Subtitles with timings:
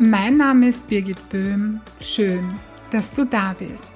[0.00, 1.80] Mein Name ist Birgit Böhm.
[2.00, 2.54] Schön,
[2.92, 3.92] dass du da bist.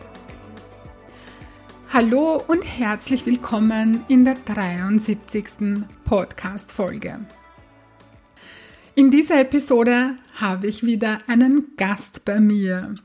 [1.93, 5.85] Hallo und herzlich willkommen in der 73.
[6.03, 7.21] Podcast-Folge.
[8.97, 12.97] In dieser Episode habe ich wieder einen Gast bei mir.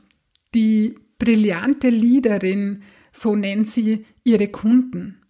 [0.52, 5.20] Die brillante Leaderin, so nennt sie ihre Kunden.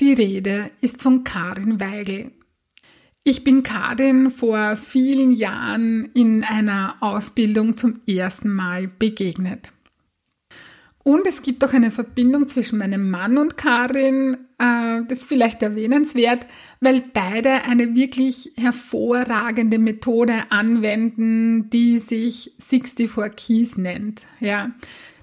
[0.00, 2.30] Die Rede ist von Karin Weigel.
[3.26, 9.72] Ich bin Karin vor vielen Jahren in einer Ausbildung zum ersten Mal begegnet.
[11.02, 15.62] Und es gibt auch eine Verbindung zwischen meinem Mann und Karin, äh, das ist vielleicht
[15.62, 16.46] erwähnenswert,
[16.80, 24.26] weil beide eine wirklich hervorragende Methode anwenden, die sich 64 Keys nennt.
[24.40, 24.70] Ja,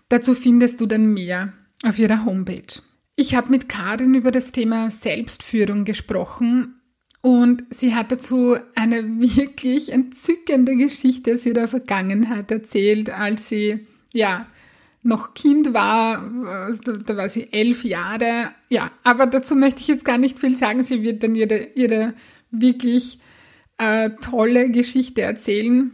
[0.10, 2.82] dazu findest du dann mehr auf ihrer Homepage.
[3.16, 6.81] Ich habe mit Karin über das Thema Selbstführung gesprochen
[7.22, 14.48] und sie hat dazu eine wirklich entzückende Geschichte aus ihrer Vergangenheit erzählt, als sie, ja,
[15.04, 16.30] noch Kind war,
[17.06, 18.52] da war sie elf Jahre.
[18.70, 20.84] Ja, aber dazu möchte ich jetzt gar nicht viel sagen.
[20.84, 22.14] Sie wird dann ihre, ihre
[22.52, 23.20] wirklich
[23.78, 25.92] äh, tolle Geschichte erzählen.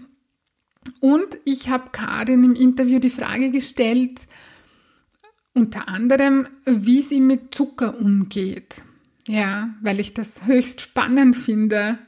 [0.99, 4.27] Und ich habe Karin im Interview die Frage gestellt,
[5.53, 8.83] unter anderem, wie sie mit Zucker umgeht.
[9.27, 11.99] Ja, weil ich das höchst spannend finde.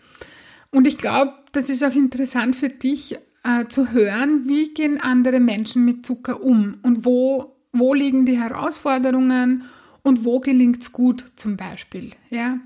[0.72, 5.40] Und ich glaube, das ist auch interessant für dich äh, zu hören, wie gehen andere
[5.40, 9.64] Menschen mit Zucker um und wo, wo liegen die Herausforderungen
[10.04, 12.12] und wo gelingt es gut zum Beispiel.
[12.30, 12.60] Ja.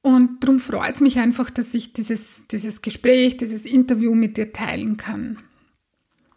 [0.00, 4.52] Und darum freut es mich einfach, dass ich dieses, dieses Gespräch, dieses Interview mit dir
[4.52, 5.38] teilen kann.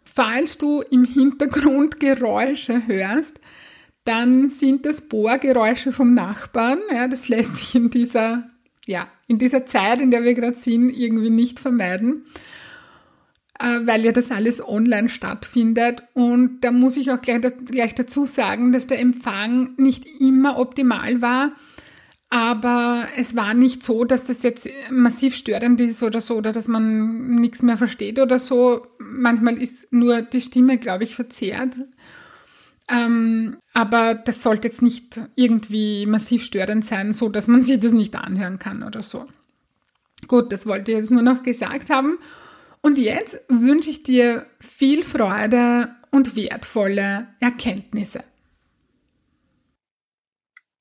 [0.04, 3.40] Falls du im Hintergrund Geräusche hörst,
[4.04, 6.78] dann sind das Bohrgeräusche vom Nachbarn.
[6.92, 8.50] Ja, das lässt sich in dieser,
[8.86, 12.24] ja, in dieser Zeit, in der wir gerade sind, irgendwie nicht vermeiden,
[13.60, 16.02] äh, weil ja das alles online stattfindet.
[16.14, 21.22] Und da muss ich auch gleich, gleich dazu sagen, dass der Empfang nicht immer optimal
[21.22, 21.52] war.
[22.28, 26.66] Aber es war nicht so, dass das jetzt massiv störend ist oder so, oder dass
[26.66, 28.86] man nichts mehr versteht oder so.
[28.98, 31.76] Manchmal ist nur die Stimme, glaube ich, verzerrt.
[32.92, 37.92] Ähm, aber das sollte jetzt nicht irgendwie massiv störend sein, so dass man sich das
[37.92, 39.26] nicht anhören kann oder so.
[40.28, 42.18] Gut, das wollte ich jetzt nur noch gesagt haben.
[42.82, 48.24] Und jetzt wünsche ich dir viel Freude und wertvolle Erkenntnisse.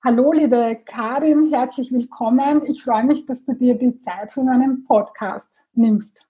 [0.03, 2.63] Hallo, liebe Karin, herzlich willkommen.
[2.67, 6.27] Ich freue mich, dass du dir die Zeit für meinen Podcast nimmst.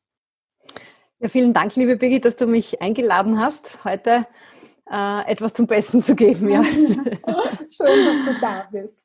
[1.20, 4.28] Ja, vielen Dank, liebe Birgit, dass du mich eingeladen hast, heute
[4.92, 6.50] äh, etwas zum Besten zu geben.
[6.50, 6.64] Ja.
[6.64, 9.04] Schön, dass du da bist.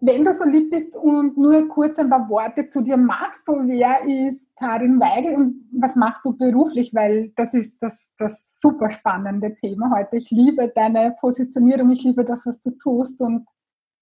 [0.00, 3.52] Wenn du so lieb bist und nur kurz ein paar Worte zu dir machst, so
[3.52, 8.90] wer ist Karin Weigel und was machst du beruflich, weil das ist das, das super
[8.90, 10.18] spannende Thema heute.
[10.18, 13.46] Ich liebe deine Positionierung, ich liebe das, was du tust und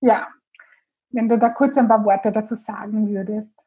[0.00, 0.26] ja,
[1.10, 3.64] wenn du da kurz ein paar Worte dazu sagen würdest.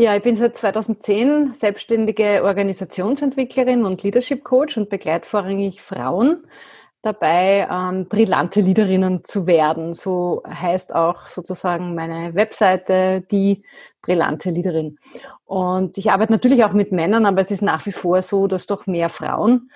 [0.00, 6.46] Ja, ich bin seit 2010 selbstständige Organisationsentwicklerin und Leadership Coach und begleite vorrangig Frauen
[7.02, 9.94] dabei, ähm, brillante Leaderinnen zu werden.
[9.94, 13.64] So heißt auch sozusagen meine Webseite, die
[14.00, 15.00] brillante Leaderin.
[15.46, 18.68] Und ich arbeite natürlich auch mit Männern, aber es ist nach wie vor so, dass
[18.68, 19.68] doch mehr Frauen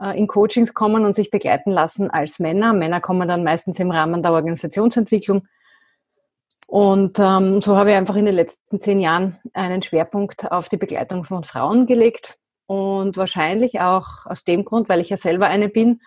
[0.00, 2.72] äh, in Coachings kommen und sich begleiten lassen als Männer.
[2.72, 5.46] Männer kommen dann meistens im Rahmen der Organisationsentwicklung
[6.70, 10.76] und ähm, so habe ich einfach in den letzten zehn Jahren einen Schwerpunkt auf die
[10.76, 12.38] Begleitung von Frauen gelegt.
[12.66, 16.00] Und wahrscheinlich auch aus dem Grund, weil ich ja selber eine bin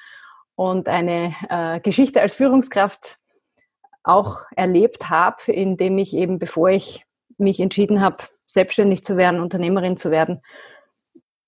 [0.56, 3.18] und eine äh, Geschichte als Führungskraft
[4.04, 7.06] auch erlebt habe, indem ich eben, bevor ich
[7.38, 10.42] mich entschieden habe, selbstständig zu werden, Unternehmerin zu werden,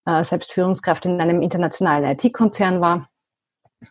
[0.05, 3.07] äh, selbst Führungskraft in einem internationalen IT-Konzern war,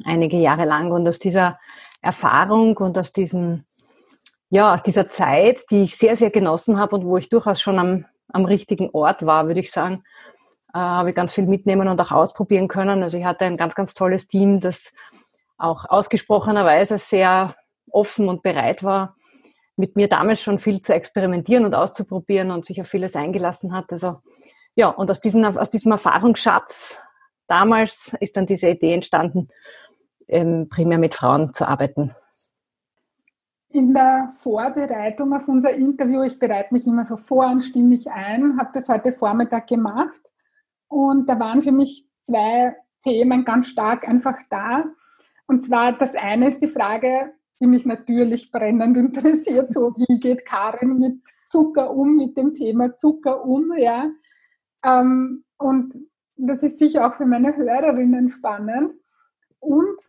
[0.04, 0.92] einige Jahre lang.
[0.92, 1.58] Und aus dieser
[2.02, 3.64] Erfahrung und aus diesem
[4.54, 7.76] ja, aus dieser Zeit, die ich sehr, sehr genossen habe und wo ich durchaus schon
[7.80, 10.04] am, am richtigen Ort war, würde ich sagen,
[10.72, 13.02] äh, habe ich ganz viel mitnehmen und auch ausprobieren können.
[13.02, 14.92] Also ich hatte ein ganz, ganz tolles Team, das
[15.58, 17.56] auch ausgesprochenerweise sehr
[17.90, 19.16] offen und bereit war,
[19.74, 23.90] mit mir damals schon viel zu experimentieren und auszuprobieren und sich auf vieles eingelassen hat.
[23.90, 24.20] Also
[24.76, 27.00] ja, und aus diesem, aus diesem Erfahrungsschatz
[27.48, 29.48] damals ist dann diese Idee entstanden,
[30.28, 32.14] ähm, primär mit Frauen zu arbeiten.
[33.74, 38.08] In der Vorbereitung auf unser Interview, ich bereite mich immer so vor und stimme mich
[38.08, 40.20] ein, habe das heute Vormittag gemacht
[40.86, 44.84] und da waren für mich zwei Themen ganz stark einfach da.
[45.48, 50.46] Und zwar das eine ist die Frage, die mich natürlich brennend interessiert, so wie geht
[50.46, 54.08] Karin mit Zucker um, mit dem Thema Zucker um, ja.
[54.84, 55.96] Ähm, und
[56.36, 58.92] das ist sicher auch für meine Hörerinnen spannend.
[59.58, 60.00] Und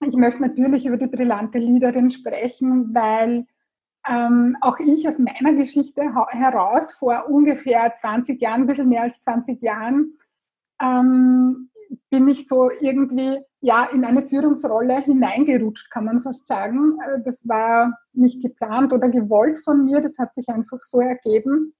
[0.00, 3.46] ich möchte natürlich über die brillante Liederin sprechen, weil
[4.06, 9.22] ähm, auch ich aus meiner Geschichte heraus vor ungefähr 20 Jahren, ein bisschen mehr als
[9.22, 10.14] 20 Jahren,
[10.80, 11.70] ähm,
[12.10, 16.98] bin ich so irgendwie ja in eine Führungsrolle hineingerutscht, kann man fast sagen.
[17.00, 21.74] Äh, das war nicht geplant oder gewollt von mir, das hat sich einfach so ergeben.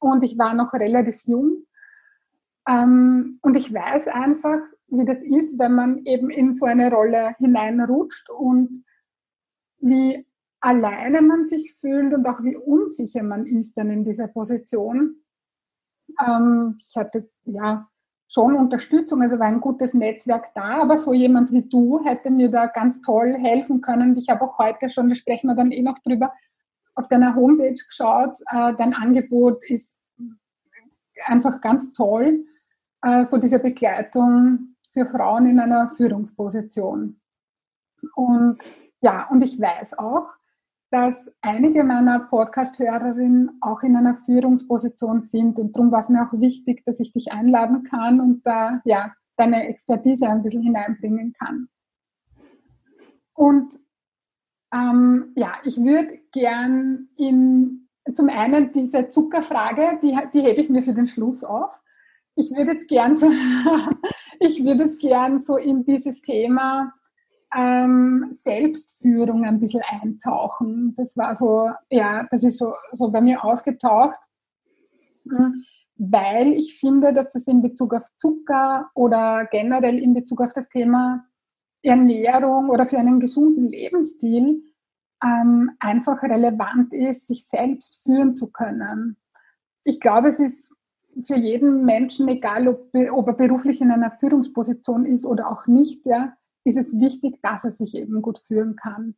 [0.00, 1.64] Und ich war noch relativ jung.
[2.68, 7.34] Ähm, und ich weiß einfach, wie das ist, wenn man eben in so eine Rolle
[7.38, 8.70] hineinrutscht und
[9.80, 10.26] wie
[10.60, 15.16] alleine man sich fühlt und auch wie unsicher man ist dann in dieser Position.
[16.24, 17.88] Ähm, ich hatte ja
[18.28, 22.50] schon Unterstützung, also war ein gutes Netzwerk da, aber so jemand wie du hätte mir
[22.50, 24.16] da ganz toll helfen können.
[24.16, 26.32] Ich habe auch heute schon, da sprechen wir dann eh noch drüber,
[26.94, 28.38] auf deiner Homepage geschaut.
[28.50, 30.00] Äh, dein Angebot ist
[31.26, 32.44] einfach ganz toll,
[33.04, 37.20] äh, so diese Begleitung für Frauen in einer Führungsposition.
[38.14, 38.58] Und
[39.00, 40.28] ja, und ich weiß auch,
[40.90, 45.58] dass einige meiner Podcast-Hörerinnen auch in einer Führungsposition sind.
[45.58, 49.12] Und darum war es mir auch wichtig, dass ich dich einladen kann und da ja,
[49.36, 51.68] deine Expertise ein bisschen hineinbringen kann.
[53.34, 53.74] Und
[54.72, 60.82] ähm, ja, ich würde gern in zum einen diese Zuckerfrage, die, die hebe ich mir
[60.82, 61.80] für den Schluss auf.
[62.36, 63.26] Ich würde jetzt gern so,
[64.40, 66.92] ich würde jetzt gern so in dieses Thema
[67.54, 70.94] ähm, Selbstführung ein bisschen eintauchen.
[70.96, 74.18] Das war so, ja, das ist so, so bei mir aufgetaucht,
[75.28, 75.64] hm,
[75.96, 80.68] weil ich finde, dass das in Bezug auf Zucker oder generell in Bezug auf das
[80.68, 81.24] Thema
[81.82, 84.62] Ernährung oder für einen gesunden Lebensstil
[85.22, 89.16] ähm, einfach relevant ist, sich selbst führen zu können.
[89.84, 90.63] Ich glaube, es ist
[91.26, 96.06] für jeden Menschen, egal ob, ob er beruflich in einer Führungsposition ist oder auch nicht,
[96.06, 96.34] ja,
[96.64, 99.14] ist es wichtig, dass er sich eben gut führen kann.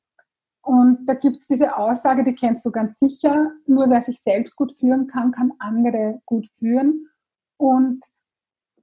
[0.62, 4.56] Und da gibt es diese Aussage, die kennst du ganz sicher, nur wer sich selbst
[4.56, 7.06] gut führen kann, kann andere gut führen.
[7.56, 8.04] Und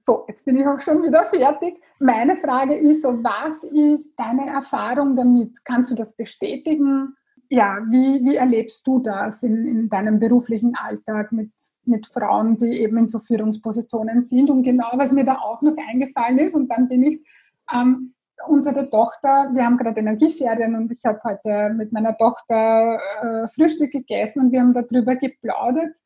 [0.02, 1.80] so, jetzt bin ich auch schon wieder fertig.
[1.98, 5.64] Meine Frage ist was ist deine Erfahrung damit?
[5.64, 7.14] Kannst du das bestätigen?
[7.54, 11.52] Ja, wie, wie erlebst du das in, in deinem beruflichen Alltag mit,
[11.84, 14.50] mit Frauen, die eben in so Führungspositionen sind?
[14.50, 17.24] Und genau, was mir da auch noch eingefallen ist, und dann bin ich
[17.72, 18.14] ähm,
[18.48, 23.92] unsere Tochter, wir haben gerade Energieferien und ich habe heute mit meiner Tochter äh, Frühstück
[23.92, 25.96] gegessen und wir haben darüber geplaudert,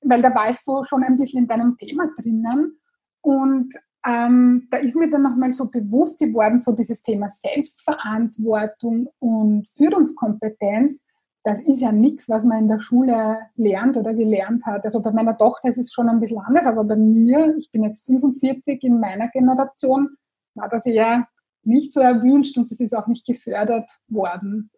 [0.00, 2.78] weil da war ich so schon ein bisschen in deinem Thema drinnen.
[3.20, 3.74] Und
[4.08, 10.98] ähm, da ist mir dann nochmal so bewusst geworden, so dieses Thema Selbstverantwortung und Führungskompetenz,
[11.44, 14.84] das ist ja nichts, was man in der Schule lernt oder gelernt hat.
[14.84, 17.82] Also bei meiner Tochter ist es schon ein bisschen anders, aber bei mir, ich bin
[17.82, 20.16] jetzt 45 in meiner Generation,
[20.54, 21.28] war das eher
[21.62, 24.70] nicht so erwünscht und das ist auch nicht gefördert worden.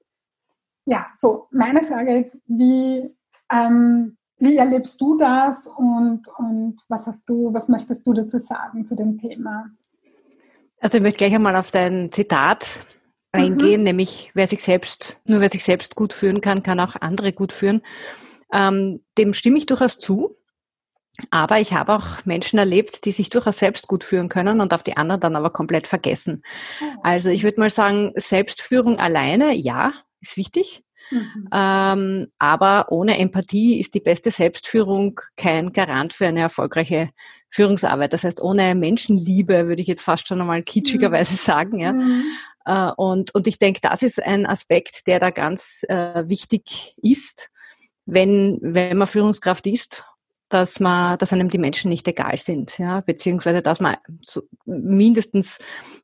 [0.87, 3.15] Ja, so meine Frage ist, wie,
[3.53, 8.87] ähm, wie erlebst du das und, und was hast du, was möchtest du dazu sagen
[8.87, 9.67] zu dem Thema?
[10.81, 12.67] Also ich möchte gleich einmal auf dein Zitat
[13.33, 13.85] eingehen, mhm.
[13.85, 17.53] nämlich wer sich selbst, nur wer sich selbst gut führen kann, kann auch andere gut
[17.53, 17.83] führen.
[18.53, 20.37] Ähm, dem stimme ich durchaus zu.
[21.31, 24.83] Aber ich habe auch Menschen erlebt, die sich durchaus selbst gut führen können und auf
[24.83, 26.43] die anderen dann aber komplett vergessen.
[26.81, 27.01] Oh.
[27.03, 29.93] Also ich würde mal sagen, Selbstführung alleine, ja,
[30.23, 30.83] ist wichtig.
[31.11, 31.49] Mhm.
[31.53, 37.11] Ähm, aber ohne Empathie ist die beste Selbstführung kein Garant für eine erfolgreiche
[37.51, 38.13] Führungsarbeit.
[38.13, 41.37] Das heißt, ohne Menschenliebe würde ich jetzt fast schon einmal kitschigerweise mhm.
[41.37, 41.81] sagen.
[41.81, 41.93] Ja.
[41.93, 42.25] Mhm.
[42.65, 47.49] Äh, und, und ich denke, das ist ein Aspekt, der da ganz äh, wichtig ist,
[48.07, 50.05] wenn, wenn man Führungskraft ist
[50.51, 55.59] dass man, dass einem die Menschen nicht egal sind, ja, beziehungsweise dass man so mindestens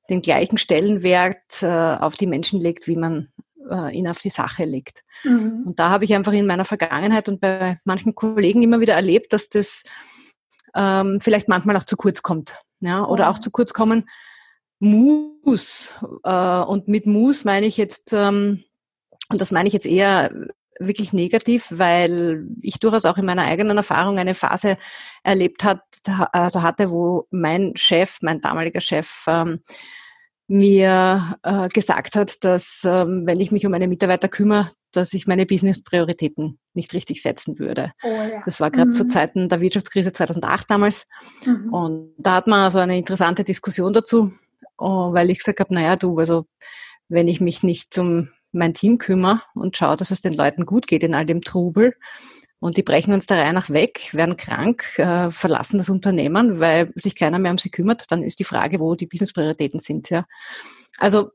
[0.08, 3.28] den gleichen Stellenwert äh, auf die Menschen legt, wie man
[3.70, 5.02] äh, ihn auf die Sache legt.
[5.24, 5.64] Mhm.
[5.66, 9.32] Und da habe ich einfach in meiner Vergangenheit und bei manchen Kollegen immer wieder erlebt,
[9.32, 9.82] dass das
[10.74, 13.30] ähm, vielleicht manchmal auch zu kurz kommt, ja, oder mhm.
[13.30, 14.08] auch zu kurz kommen
[14.78, 15.94] muss.
[16.24, 18.64] Äh, und mit muss meine ich jetzt ähm,
[19.28, 20.30] und das meine ich jetzt eher
[20.78, 24.76] wirklich negativ, weil ich durchaus auch in meiner eigenen Erfahrung eine Phase
[25.22, 25.80] erlebt hat,
[26.32, 29.60] also hatte, wo mein Chef, mein damaliger Chef, ähm,
[30.48, 35.26] mir äh, gesagt hat, dass ähm, wenn ich mich um meine Mitarbeiter kümmere, dass ich
[35.26, 37.92] meine Business-Prioritäten nicht richtig setzen würde.
[38.02, 38.40] Oh, ja.
[38.44, 38.94] Das war gerade mhm.
[38.94, 41.06] zu Zeiten der Wirtschaftskrise 2008 damals.
[41.44, 41.72] Mhm.
[41.72, 44.32] Und da hat man so eine interessante Diskussion dazu,
[44.78, 46.46] oh, weil ich gesagt habe, naja, du, also
[47.08, 50.86] wenn ich mich nicht um mein Team kümmere und schaue, dass es den Leuten gut
[50.86, 51.94] geht in all dem Trubel,
[52.58, 56.90] und die brechen uns der Reihe nach weg, werden krank, äh, verlassen das Unternehmen, weil
[56.94, 58.04] sich keiner mehr um sie kümmert.
[58.10, 60.08] Dann ist die Frage, wo die Business-Prioritäten sind.
[60.10, 60.24] Ja.
[60.98, 61.30] Also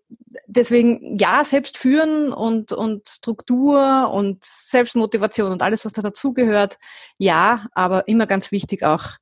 [0.48, 6.80] deswegen ja, selbst führen und, und Struktur und Selbstmotivation und alles, was da dazugehört,
[7.18, 9.18] ja, aber immer ganz wichtig auch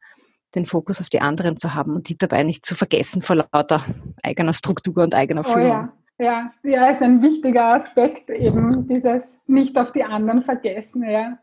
[0.56, 3.84] den Fokus auf die anderen zu haben und die dabei nicht zu vergessen vor lauter
[4.24, 5.63] eigener Struktur und eigener Führung.
[5.63, 5.94] Oh ja.
[6.22, 11.38] Ja, ja, ist ein wichtiger Aspekt eben dieses nicht auf die anderen vergessen, ja.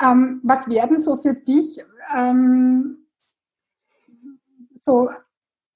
[0.00, 1.82] Ähm, was werden so für dich
[2.14, 3.08] ähm,
[4.74, 5.10] so,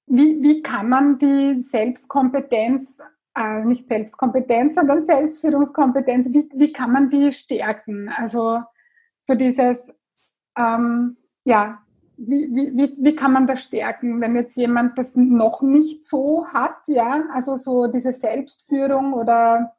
[0.07, 2.99] wie, wie kann man die Selbstkompetenz,
[3.35, 8.09] äh, nicht Selbstkompetenz, sondern Selbstführungskompetenz, wie, wie kann man die stärken?
[8.09, 8.61] Also
[9.25, 9.79] so dieses,
[10.57, 11.79] ähm, ja,
[12.17, 16.87] wie, wie, wie kann man das stärken, wenn jetzt jemand das noch nicht so hat,
[16.87, 19.75] ja, also so diese Selbstführung oder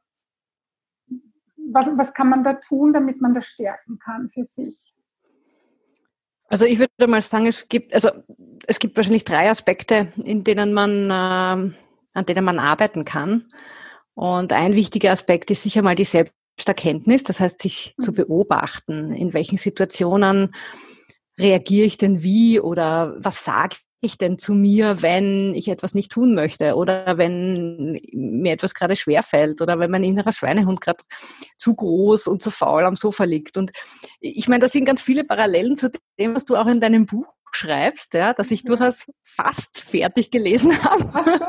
[1.73, 4.95] was, was kann man da tun, damit man das stärken kann für sich?
[6.49, 8.11] Also ich würde mal sagen, es gibt, also
[8.67, 11.75] es gibt wahrscheinlich drei Aspekte, in denen man, äh,
[12.15, 13.47] an denen man arbeiten kann.
[14.15, 18.03] Und ein wichtiger Aspekt ist sicher mal die Selbsterkenntnis, das heißt, sich mhm.
[18.03, 20.55] zu beobachten, in welchen Situationen
[21.39, 26.13] reagiere ich denn wie oder was sage ich denn zu mir, wenn ich etwas nicht
[26.13, 31.03] tun möchte oder wenn mir etwas gerade schwerfällt oder wenn mein innerer Schweinehund gerade
[31.57, 33.57] zu groß und zu faul am Sofa liegt.
[33.57, 33.73] Und
[34.21, 37.27] ich meine, da sind ganz viele Parallelen zu dem, was du auch in deinem Buch
[37.53, 41.41] schreibst, ja, dass ich durchaus fast fertig gelesen habe,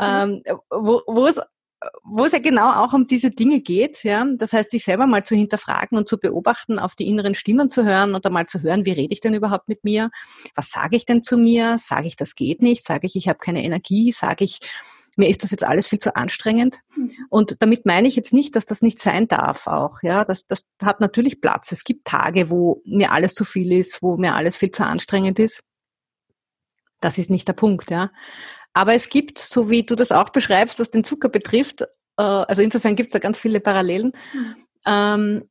[0.00, 1.40] ähm, wo, wo es
[2.04, 4.24] wo es ja genau auch um diese Dinge geht, ja.
[4.36, 7.84] Das heißt, sich selber mal zu hinterfragen und zu beobachten, auf die inneren Stimmen zu
[7.84, 10.10] hören und einmal zu hören, wie rede ich denn überhaupt mit mir?
[10.54, 11.78] Was sage ich denn zu mir?
[11.78, 12.84] Sage ich, das geht nicht?
[12.84, 14.12] Sage ich, ich habe keine Energie?
[14.12, 14.60] Sage ich,
[15.16, 16.78] mir ist das jetzt alles viel zu anstrengend.
[16.96, 17.12] Mhm.
[17.28, 20.02] Und damit meine ich jetzt nicht, dass das nicht sein darf auch.
[20.02, 21.72] Ja, das, das hat natürlich Platz.
[21.72, 25.38] Es gibt Tage, wo mir alles zu viel ist, wo mir alles viel zu anstrengend
[25.38, 25.60] ist.
[27.00, 28.10] Das ist nicht der Punkt, ja.
[28.72, 31.82] Aber es gibt, so wie du das auch beschreibst, was den Zucker betrifft,
[32.16, 34.54] äh, also insofern gibt es da ganz viele Parallelen, mhm.
[34.86, 35.48] ähm,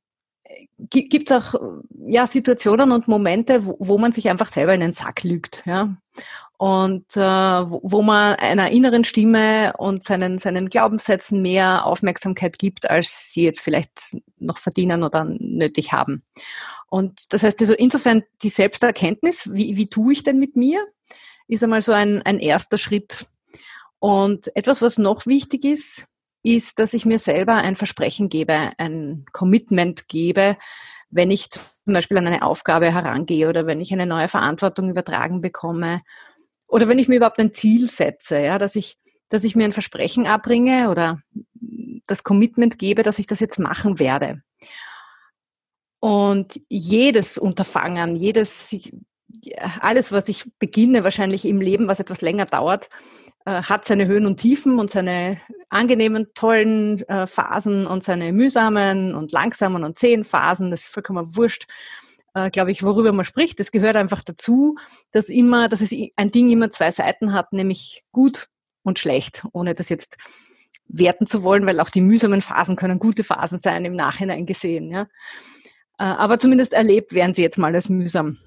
[0.90, 1.56] gibt auch
[2.08, 5.96] ja Situationen und Momente, wo, wo, man sich einfach selber in den Sack lügt, ja.
[6.58, 12.90] Und äh, wo, wo man einer inneren Stimme und seinen, seinen Glaubenssätzen mehr Aufmerksamkeit gibt,
[12.90, 16.22] als sie jetzt vielleicht noch verdienen oder nötig haben.
[16.88, 20.86] Und das heißt also insofern die Selbsterkenntnis, wie, wie tue ich denn mit mir?
[21.52, 23.26] Ist einmal so ein, ein erster Schritt.
[24.00, 26.08] Und etwas, was noch wichtig ist,
[26.44, 30.58] ist, dass ich mir selber ein Versprechen gebe, ein Commitment gebe,
[31.10, 35.42] wenn ich zum Beispiel an eine Aufgabe herangehe oder wenn ich eine neue Verantwortung übertragen
[35.42, 36.02] bekomme
[36.68, 39.74] oder wenn ich mir überhaupt ein Ziel setze, ja, dass ich, dass ich mir ein
[39.74, 41.22] Versprechen abbringe oder
[42.08, 44.42] das Commitment gebe, dass ich das jetzt machen werde.
[46.00, 48.76] Und jedes Unterfangen, jedes
[49.80, 52.90] alles, was ich beginne, wahrscheinlich im Leben, was etwas länger dauert,
[53.46, 59.16] äh, hat seine Höhen und Tiefen und seine angenehmen, tollen äh, Phasen und seine mühsamen
[59.16, 60.70] und langsamen und zähen Phasen.
[60.70, 61.66] Das ist vollkommen wurscht,
[62.36, 63.60] äh, glaube ich, worüber man spricht.
[63.60, 64.78] Das gehört einfach dazu,
[65.12, 68.48] dass immer, dass es ein Ding immer zwei Seiten hat, nämlich gut
[68.84, 70.18] und schlecht, ohne das jetzt
[70.88, 74.92] werten zu wollen, weil auch die mühsamen Phasen können gute Phasen sein im Nachhinein gesehen.
[74.92, 75.08] Ja?
[75.98, 78.40] aber zumindest erlebt werden sie jetzt mal als mühsam.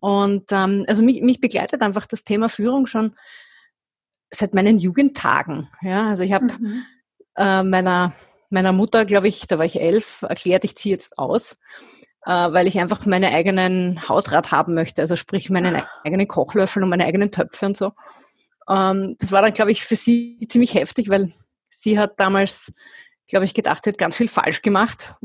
[0.00, 3.14] Und ähm, also mich, mich begleitet einfach das Thema Führung schon
[4.30, 5.68] seit meinen Jugendtagen.
[5.82, 6.84] Ja, also ich habe mhm.
[7.36, 8.12] äh, meiner
[8.54, 11.56] meiner Mutter, glaube ich, da war ich elf, erklärt, ich ziehe jetzt aus,
[12.24, 16.88] äh, weil ich einfach meinen eigenen Hausrat haben möchte, also sprich meinen eigenen Kochlöffel und
[16.88, 17.92] meine eigenen Töpfe und so.
[18.68, 21.32] Ähm, das war dann, glaube ich, für sie ziemlich heftig, weil
[21.68, 22.72] sie hat damals,
[23.28, 25.16] glaube ich, gedacht, sie hat ganz viel falsch gemacht,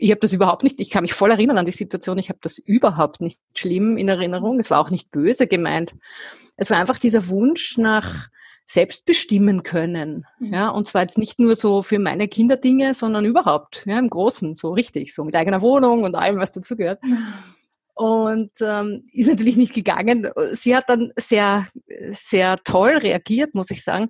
[0.00, 2.38] ich habe das überhaupt nicht, ich kann mich voll erinnern an die Situation, ich habe
[2.42, 4.58] das überhaupt nicht schlimm in Erinnerung.
[4.58, 5.94] Es war auch nicht böse gemeint.
[6.56, 8.28] Es war einfach dieser Wunsch nach
[8.64, 10.26] selbstbestimmen können.
[10.38, 10.54] Mhm.
[10.54, 14.54] Ja, und zwar jetzt nicht nur so für meine Kinderdinge, sondern überhaupt, ja, im Großen,
[14.54, 17.02] so richtig, so mit eigener Wohnung und allem, was dazugehört.
[17.02, 17.34] Mhm.
[17.94, 20.30] Und ähm, ist natürlich nicht gegangen.
[20.52, 21.66] Sie hat dann sehr,
[22.12, 24.08] sehr toll reagiert, muss ich sagen,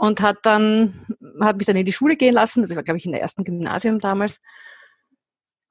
[0.00, 1.06] und hat dann
[1.42, 2.62] hat mich dann in die Schule gehen lassen.
[2.62, 4.40] Das war, glaube ich, in der ersten Gymnasium damals.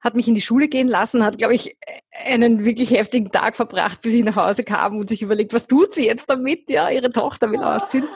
[0.00, 1.76] Hat mich in die Schule gehen lassen, hat, glaube ich,
[2.24, 5.92] einen wirklich heftigen Tag verbracht, bis ich nach Hause kam und sich überlegt, was tut
[5.92, 6.70] sie jetzt damit?
[6.70, 8.06] Ja, ihre Tochter will ausziehen.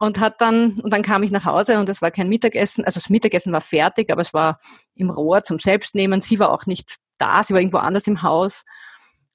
[0.00, 2.84] Und hat dann, und dann kam ich nach Hause und es war kein Mittagessen.
[2.84, 4.58] Also das Mittagessen war fertig, aber es war
[4.96, 6.20] im Rohr zum Selbstnehmen.
[6.20, 8.64] Sie war auch nicht da, sie war irgendwo anders im Haus.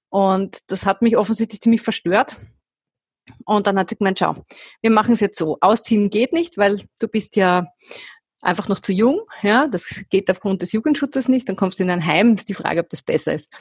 [0.10, 2.36] Und das hat mich offensichtlich ziemlich verstört.
[3.46, 4.34] Und dann hat sie gemeint, schau,
[4.82, 5.58] wir machen es jetzt so.
[5.62, 7.68] Ausziehen geht nicht, weil du bist ja
[8.42, 9.22] einfach noch zu jung.
[9.42, 11.50] Ja, das geht aufgrund des Jugendschutzes nicht.
[11.50, 12.36] Dann kommst du in ein Heim.
[12.36, 13.52] Ist die Frage, ob das besser ist.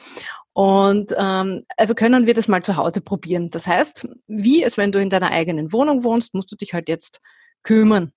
[0.53, 3.49] Und ähm, also können wir das mal zu Hause probieren.
[3.49, 6.87] Das heißt, wie es, wenn du in deiner eigenen Wohnung wohnst, musst du dich halt
[6.87, 7.19] jetzt
[7.63, 8.13] kümmern.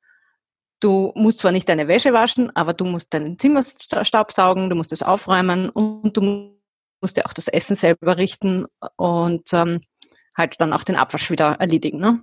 [0.80, 3.64] Du musst zwar nicht deine Wäsche waschen, aber du musst deinen Zimmer
[4.02, 6.56] staubsaugen, du musst es aufräumen und du
[7.00, 9.80] musst ja auch das Essen selber richten und ähm,
[10.38, 11.98] halt dann auch den Abwasch wieder erledigen.
[11.98, 12.22] Ne?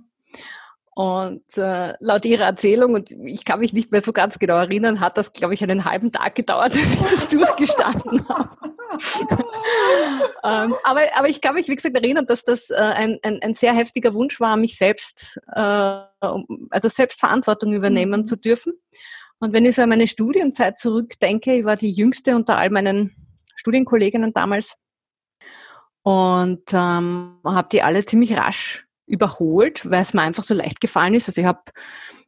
[0.96, 5.00] Und äh, laut ihrer Erzählung, und ich kann mich nicht mehr so ganz genau erinnern,
[5.00, 8.56] hat das, glaube ich, einen halben Tag gedauert, bis ich das durchgestanden habe.
[10.42, 13.52] ähm, aber, aber ich kann mich, wie gesagt, erinnern, dass das äh, ein, ein, ein
[13.52, 15.60] sehr heftiger Wunsch war, mich selbst, äh,
[16.70, 18.24] also Selbstverantwortung übernehmen mhm.
[18.24, 18.72] zu dürfen.
[19.38, 23.14] Und wenn ich so an meine Studienzeit zurückdenke, ich war die jüngste unter all meinen
[23.54, 24.76] Studienkolleginnen damals
[26.06, 31.14] und ähm, habe die alle ziemlich rasch überholt, weil es mir einfach so leicht gefallen
[31.14, 31.26] ist.
[31.28, 31.62] Also ich habe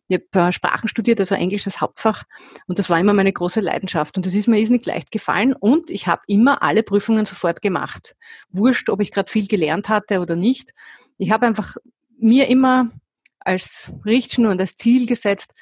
[0.09, 2.25] ich hab, äh, Sprachen studiert, also Englisch als Hauptfach
[2.67, 5.91] und das war immer meine große Leidenschaft und das ist mir nicht leicht gefallen und
[5.91, 8.17] ich habe immer alle Prüfungen sofort gemacht.
[8.51, 10.71] Wurscht, ob ich gerade viel gelernt hatte oder nicht.
[11.17, 11.77] Ich habe einfach
[12.19, 12.91] mir immer
[13.39, 15.53] als Richtschnur und als Ziel gesetzt,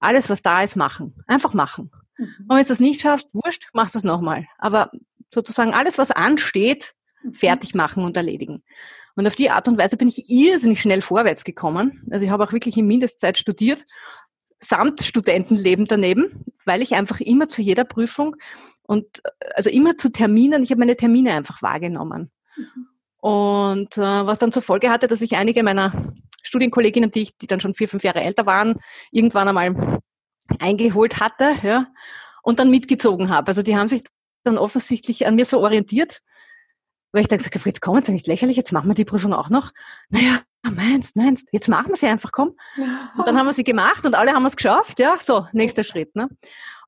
[0.00, 1.14] alles, was da ist, machen.
[1.26, 1.90] Einfach machen.
[2.18, 2.26] Mhm.
[2.40, 4.44] Und wenn du das nicht schaffst, wurscht, machst du es nochmal.
[4.58, 4.90] Aber
[5.28, 6.94] sozusagen alles, was ansteht.
[7.32, 8.62] Fertig machen und erledigen.
[9.16, 12.02] Und auf die Art und Weise bin ich irrsinnig schnell vorwärts gekommen.
[12.10, 13.84] Also ich habe auch wirklich in Mindestzeit studiert,
[14.58, 18.36] samt Studentenleben daneben, weil ich einfach immer zu jeder Prüfung
[18.82, 19.22] und
[19.54, 22.30] also immer zu Terminen, ich habe meine Termine einfach wahrgenommen.
[22.56, 22.88] Mhm.
[23.18, 27.46] Und äh, was dann zur Folge hatte, dass ich einige meiner Studienkolleginnen, die, ich, die
[27.46, 28.76] dann schon vier, fünf Jahre älter waren,
[29.10, 30.00] irgendwann einmal
[30.58, 31.86] eingeholt hatte, ja,
[32.42, 33.48] und dann mitgezogen habe.
[33.48, 34.02] Also die haben sich
[34.42, 36.20] dann offensichtlich an mir so orientiert
[37.14, 39.32] weil ich dann gesagt habe, jetzt komm, jetzt nicht lächerlich, jetzt machen wir die Prüfung
[39.32, 39.70] auch noch.
[40.08, 42.56] Naja, meinst, meinst, jetzt machen wir sie einfach, komm.
[43.16, 46.16] Und dann haben wir sie gemacht und alle haben es geschafft, ja, so, nächster Schritt.
[46.16, 46.28] Ne?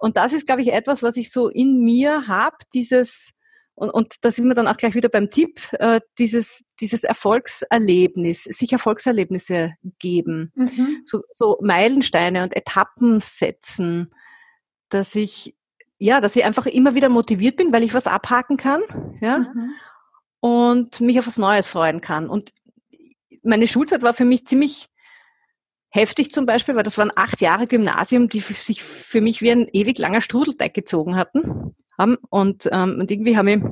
[0.00, 3.30] Und das ist, glaube ich, etwas, was ich so in mir habe, dieses,
[3.76, 8.44] und, und da sind wir dann auch gleich wieder beim Tipp, äh, dieses, dieses Erfolgserlebnis,
[8.44, 11.02] sich Erfolgserlebnisse geben, mhm.
[11.04, 14.12] so, so Meilensteine und Etappen setzen,
[14.88, 15.54] dass ich,
[15.98, 18.82] ja, dass ich einfach immer wieder motiviert bin, weil ich was abhaken kann,
[19.20, 19.38] ja.
[19.38, 19.72] Mhm
[20.46, 22.28] und mich auf was Neues freuen kann.
[22.28, 22.52] Und
[23.42, 24.86] meine Schulzeit war für mich ziemlich
[25.88, 29.66] heftig zum Beispiel, weil das waren acht Jahre Gymnasium, die sich für mich wie ein
[29.72, 31.74] ewig langer Strudelteig gezogen hatten.
[31.98, 32.16] Haben.
[32.30, 33.62] Und, ähm, und irgendwie habe ich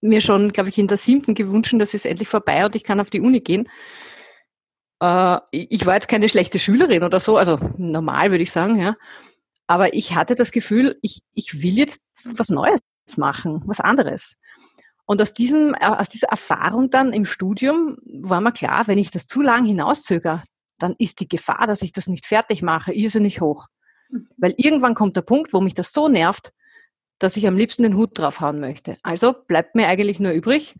[0.00, 2.98] mir schon, glaube ich, in der siebten gewünscht, dass es endlich vorbei und ich kann
[2.98, 3.68] auf die Uni gehen.
[5.00, 8.96] Äh, ich war jetzt keine schlechte Schülerin oder so, also normal würde ich sagen, ja.
[9.68, 12.80] Aber ich hatte das Gefühl, ich, ich will jetzt was Neues
[13.16, 14.36] machen, was anderes.
[15.04, 19.10] Und aus, diesem, äh, aus dieser Erfahrung dann im Studium war mir klar, wenn ich
[19.10, 20.42] das zu lang hinauszögere,
[20.78, 23.66] dann ist die Gefahr, dass ich das nicht fertig mache, irrsinnig hoch.
[24.10, 24.28] Mhm.
[24.36, 26.52] Weil irgendwann kommt der Punkt, wo mich das so nervt,
[27.18, 28.96] dass ich am liebsten den Hut draufhauen möchte.
[29.02, 30.74] Also bleibt mir eigentlich nur übrig,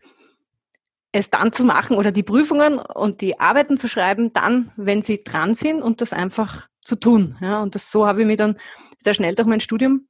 [1.13, 5.23] es dann zu machen oder die Prüfungen und die Arbeiten zu schreiben, dann, wenn sie
[5.23, 7.37] dran sind und das einfach zu tun.
[7.39, 8.57] Ja, und das so habe ich mich dann
[8.97, 10.07] sehr schnell durch mein Studium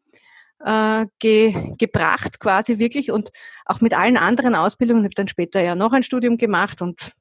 [0.63, 3.31] äh, ge, gebracht quasi wirklich und
[3.65, 5.01] auch mit allen anderen Ausbildungen.
[5.01, 7.11] Ich habe dann später ja noch ein Studium gemacht und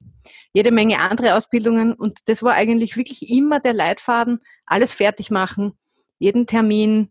[0.53, 5.73] jede Menge andere Ausbildungen und das war eigentlich wirklich immer der Leitfaden, alles fertig machen,
[6.19, 7.11] jeden Termin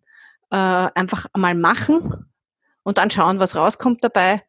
[0.52, 2.26] äh, einfach mal machen
[2.84, 4.42] und dann schauen, was rauskommt dabei.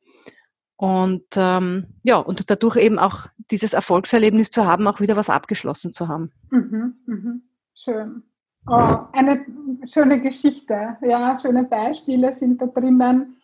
[0.77, 5.93] Und ähm, ja, und dadurch eben auch dieses Erfolgserlebnis zu haben, auch wieder was abgeschlossen
[5.93, 6.33] zu haben.
[6.51, 7.43] Mhm, mhm.
[7.75, 8.25] Schön.
[8.67, 9.45] Oh, eine
[9.87, 13.37] schöne Geschichte, ja, schöne Beispiele sind da drinnen.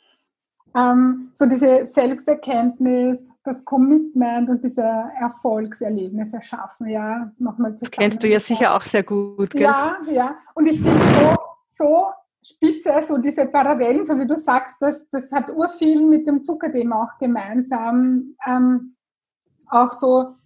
[0.77, 7.81] Ähm, so diese Selbsterkenntnis, das Commitment und diese Erfolgserlebnisse schaffen, ja, nochmal zusammen.
[7.81, 9.63] Das kennst du ja sicher auch sehr gut, gell?
[9.63, 10.37] Ja, ja.
[10.55, 11.37] Und ich finde so,
[11.71, 12.07] so
[12.43, 17.03] spitze, so diese Parallelen, so wie du sagst, das, das hat urviel mit dem Zuckerthema
[17.03, 18.37] auch gemeinsam.
[18.47, 18.95] Ähm,
[19.69, 20.37] auch so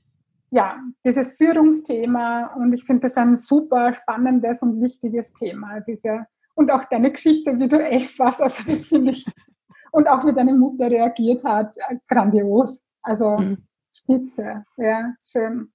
[0.52, 5.80] ja, dieses Führungsthema und ich finde das ein super spannendes und wichtiges Thema.
[5.80, 9.24] Diese, und auch deine Geschichte, wie du elf warst, also das finde ich,
[9.92, 12.82] und auch wie deine Mutter reagiert hat, äh, grandios.
[13.00, 13.56] Also
[13.92, 15.72] spitze, ja, schön.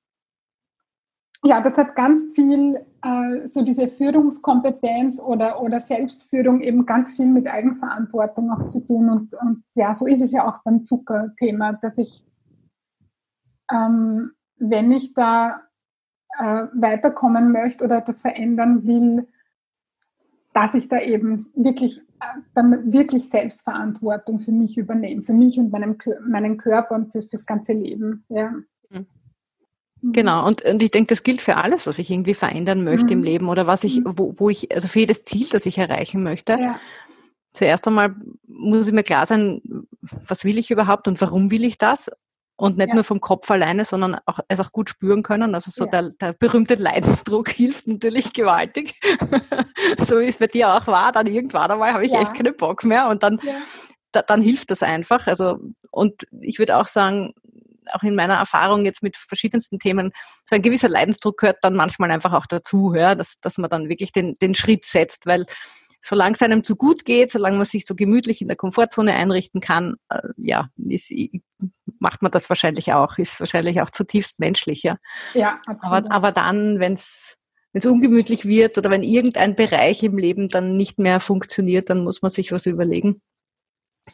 [1.44, 7.28] Ja, das hat ganz viel äh, so diese Führungskompetenz oder, oder Selbstführung eben ganz viel
[7.28, 9.10] mit Eigenverantwortung auch zu tun.
[9.10, 12.24] Und, und ja, so ist es ja auch beim Zuckerthema, dass ich,
[13.72, 15.62] ähm, wenn ich da
[16.38, 19.28] äh, weiterkommen möchte oder etwas verändern will,
[20.54, 25.72] dass ich da eben wirklich äh, dann wirklich Selbstverantwortung für mich übernehme, für mich und
[25.72, 28.26] meinem, meinen Körper und für, fürs ganze Leben.
[28.30, 28.52] Ja.
[28.90, 29.06] Mhm.
[30.02, 30.14] Mhm.
[30.14, 33.12] Genau, und, und ich denke, das gilt für alles, was ich irgendwie verändern möchte mhm.
[33.12, 34.14] im Leben oder was ich, mhm.
[34.16, 36.54] wo, wo ich, also für jedes Ziel, das ich erreichen möchte.
[36.54, 36.80] Ja.
[37.54, 38.16] Zuerst einmal
[38.48, 39.62] muss ich mir klar sein,
[40.02, 42.10] was will ich überhaupt und warum will ich das?
[42.60, 42.96] Und nicht ja.
[42.96, 45.54] nur vom Kopf alleine, sondern auch, es auch gut spüren können.
[45.54, 45.92] Also so ja.
[45.92, 49.00] der, der berühmte Leidensdruck hilft natürlich gewaltig.
[50.00, 52.84] so wie es bei dir auch war, dann irgendwann einmal habe ich echt keinen Bock
[52.84, 53.40] mehr und dann,
[54.12, 55.28] da, dann hilft das einfach.
[55.28, 55.60] Also,
[55.92, 57.34] und ich würde auch sagen,
[57.94, 60.12] auch in meiner Erfahrung jetzt mit verschiedensten Themen,
[60.44, 63.88] so ein gewisser Leidensdruck gehört dann manchmal einfach auch dazu, ja, dass, dass man dann
[63.88, 65.46] wirklich den, den Schritt setzt, weil
[66.02, 69.62] solange es einem zu gut geht, solange man sich so gemütlich in der Komfortzone einrichten
[69.62, 71.12] kann, äh, ja, ist,
[72.00, 74.98] macht man das wahrscheinlich auch, ist wahrscheinlich auch zutiefst menschlich, ja.
[75.34, 76.06] Ja, absolut.
[76.06, 77.38] Aber, aber dann, wenn es
[77.74, 82.04] wenn es ungemütlich wird oder wenn irgendein Bereich im Leben dann nicht mehr funktioniert, dann
[82.04, 83.22] muss man sich was überlegen.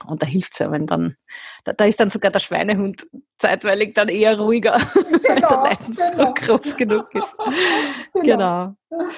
[0.08, 1.16] Und da hilft es ja, wenn dann,
[1.64, 3.06] da, da, ist dann sogar der Schweinehund
[3.38, 6.58] zeitweilig dann eher ruhiger, genau, wenn der Leidensdruck genau.
[6.58, 7.36] groß genug ist.
[8.24, 8.76] genau.
[8.90, 9.12] genau.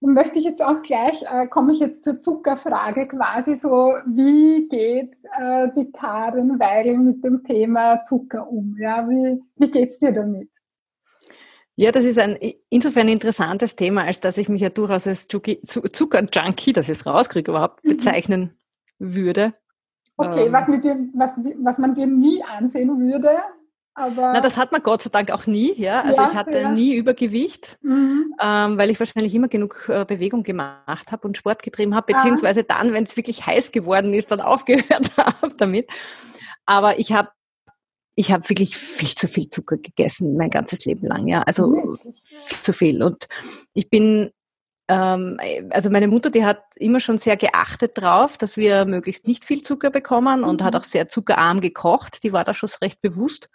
[0.00, 4.68] Dann möchte ich jetzt auch gleich, äh, komme ich jetzt zur Zuckerfrage quasi so, wie
[4.68, 8.76] geht äh, die Karin Weigel mit dem Thema Zucker um?
[8.78, 10.50] Ja, wie, wie geht es dir damit?
[11.76, 12.38] Ja, das ist ein
[12.70, 17.50] insofern interessantes Thema, als dass ich mich ja durchaus als Zuckerjunkie, dass ich es rauskriege
[17.50, 17.90] überhaupt, mhm.
[17.90, 18.56] bezeichnen
[18.98, 19.54] würde.
[20.16, 23.30] Okay, ähm, was, mit dir, was, was man dir nie ansehen würde,
[23.98, 26.02] aber Na, das hat man Gott sei Dank auch nie, ja.
[26.02, 26.70] Also ja, ich hatte ja.
[26.70, 28.34] nie Übergewicht, mhm.
[28.38, 32.62] ähm, weil ich wahrscheinlich immer genug äh, Bewegung gemacht habe und Sport getrieben habe, beziehungsweise
[32.62, 35.88] dann, wenn es wirklich heiß geworden ist, dann aufgehört habe damit.
[36.66, 37.30] Aber ich habe
[38.16, 41.42] ich habe wirklich viel zu viel Zucker gegessen, mein ganzes Leben lang, ja.
[41.42, 43.02] Also viel zu viel.
[43.02, 43.26] Und
[43.72, 44.30] ich bin
[44.88, 49.62] also meine Mutter, die hat immer schon sehr geachtet drauf, dass wir möglichst nicht viel
[49.62, 50.64] Zucker bekommen und mhm.
[50.64, 52.22] hat auch sehr zuckerarm gekocht.
[52.22, 53.50] Die war da schon recht bewusst.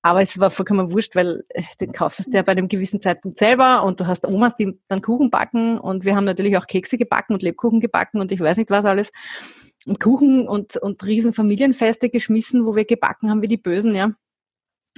[0.00, 3.36] Aber es war vollkommen wurscht, weil äh, den kaufst du ja bei einem gewissen Zeitpunkt
[3.36, 6.96] selber und du hast Omas, die dann Kuchen backen und wir haben natürlich auch Kekse
[6.96, 9.12] gebacken und Lebkuchen gebacken und ich weiß nicht was alles.
[9.86, 14.12] Und Kuchen und, und riesen Familienfeste geschmissen, wo wir gebacken haben wie die Bösen, ja.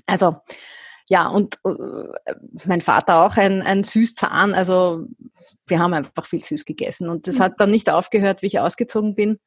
[0.07, 0.37] Also,
[1.09, 2.35] ja, und äh,
[2.67, 4.55] mein Vater auch ein, ein Süßzahn.
[4.55, 5.07] Also
[5.67, 7.09] wir haben einfach viel süß gegessen.
[7.09, 7.43] Und das mhm.
[7.43, 9.39] hat dann nicht aufgehört, wie ich ausgezogen bin.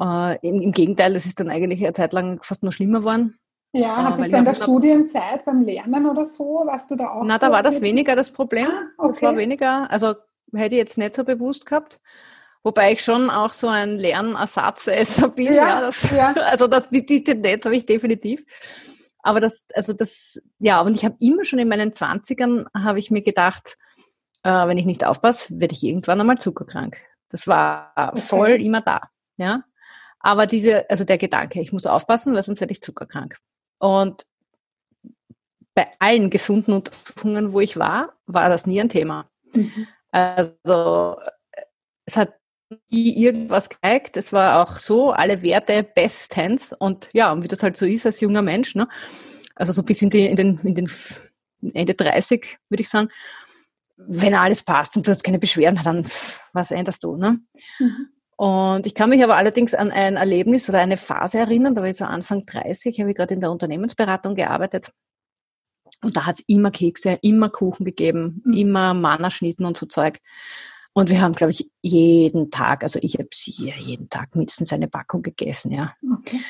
[0.00, 3.38] Äh, im, im, Gegenteil, das ist dann eigentlich eine Zeit lang fast noch schlimmer geworden.
[3.72, 7.24] Ja, hat äh, sich dann der Studienzeit beim Lernen oder so, warst du da auch?
[7.24, 8.66] Na, so da war das weniger das Problem.
[8.66, 9.08] Ah, okay.
[9.08, 10.14] Das war weniger, also
[10.54, 12.00] hätte ich jetzt nicht so bewusst gehabt.
[12.62, 15.46] Wobei ich schon auch so ein Lernersatzesser bin.
[15.46, 16.34] Ja, ja, das, ja.
[16.50, 18.44] Also das, die, die Tendenz habe ich definitiv.
[19.24, 23.10] Aber das, also das, ja, und ich habe immer schon in meinen Zwanzigern, habe ich
[23.10, 23.78] mir gedacht,
[24.42, 26.98] äh, wenn ich nicht aufpasse, werde ich irgendwann einmal zuckerkrank.
[27.30, 28.20] Das war okay.
[28.20, 29.00] voll immer da,
[29.38, 29.64] ja.
[30.20, 33.38] Aber diese, also der Gedanke, ich muss aufpassen, weil sonst werde ich zuckerkrank.
[33.78, 34.26] Und
[35.74, 39.30] bei allen gesunden Untersuchungen, wo ich war, war das nie ein Thema.
[39.54, 39.86] Mhm.
[40.10, 41.16] Also
[42.04, 42.34] es hat
[42.90, 44.16] nie irgendwas gezeigt.
[44.16, 46.72] Es war auch so, alle Werte bestens.
[46.72, 48.88] Und ja, und wie das halt so ist als junger Mensch, ne?
[49.54, 50.90] also so bis in, die, in, den, in den
[51.72, 53.08] Ende 30, würde ich sagen,
[53.96, 56.06] wenn alles passt und du hast keine Beschwerden, dann
[56.52, 57.16] was änderst du.
[57.16, 57.40] Ne?
[57.78, 58.08] Mhm.
[58.36, 61.88] Und ich kann mich aber allerdings an ein Erlebnis oder eine Phase erinnern, da war
[61.88, 64.90] ich so Anfang 30, habe ich gerade in der Unternehmensberatung gearbeitet.
[66.02, 68.52] Und da hat es immer Kekse, immer Kuchen gegeben, mhm.
[68.52, 70.18] immer Mannerschnitten und so Zeug.
[70.94, 74.88] Und wir haben, glaube ich, jeden Tag, also ich habe sie jeden Tag mindestens eine
[74.88, 75.92] Packung gegessen, ja.
[76.20, 76.40] Okay.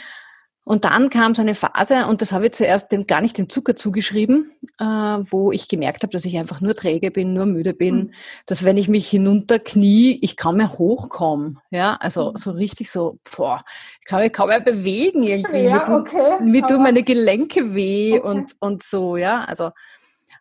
[0.66, 3.50] Und dann kam so eine Phase, und das habe ich zuerst dem, gar nicht dem
[3.50, 7.74] Zucker zugeschrieben, äh, wo ich gemerkt habe, dass ich einfach nur träge bin, nur müde
[7.74, 8.10] bin, mhm.
[8.46, 11.56] dass wenn ich mich hinunterknie, ich kaum mehr hochkomme.
[11.70, 12.36] Ja, also mhm.
[12.36, 13.62] so richtig so, boah,
[14.00, 15.64] ich kann mich kaum mehr bewegen irgendwie.
[15.64, 18.26] Schwer, mir, okay, mir tun meine Gelenke weh okay.
[18.26, 19.42] und, und so, ja.
[19.42, 19.70] Also,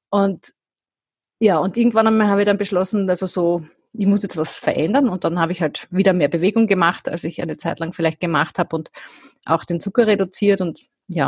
[0.09, 0.53] und
[1.39, 3.63] ja, und irgendwann einmal habe ich dann beschlossen, also so
[3.93, 7.23] ich muss jetzt was verändern und dann habe ich halt wieder mehr Bewegung gemacht, als
[7.23, 8.91] ich eine Zeit lang vielleicht gemacht habe und
[9.45, 11.27] auch den Zucker reduziert und ja,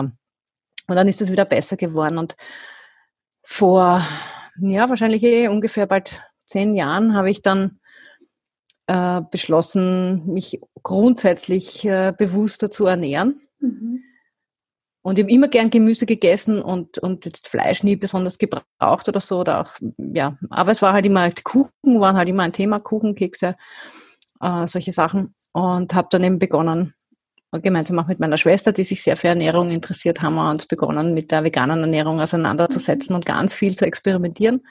[0.87, 2.35] und dann ist es wieder besser geworden und
[3.43, 4.01] vor,
[4.59, 7.79] ja, wahrscheinlich eh ungefähr bald zehn Jahren habe ich dann
[8.87, 13.41] äh, beschlossen, mich grundsätzlich äh, bewusster zu ernähren.
[13.59, 14.03] Mhm.
[15.05, 19.19] Und ich habe immer gern Gemüse gegessen und, und jetzt Fleisch nie besonders gebraucht oder
[19.19, 19.41] so.
[19.41, 23.13] Oder auch, ja, aber es war halt immer, Kuchen waren halt immer ein Thema, Kuchen,
[23.13, 23.55] Kekse,
[24.41, 25.35] äh, solche Sachen.
[25.51, 26.95] Und habe dann eben begonnen,
[27.51, 31.13] gemeinsam auch mit meiner Schwester, die sich sehr für Ernährung interessiert, haben wir uns begonnen,
[31.13, 34.65] mit der veganen Ernährung auseinanderzusetzen und ganz viel zu experimentieren.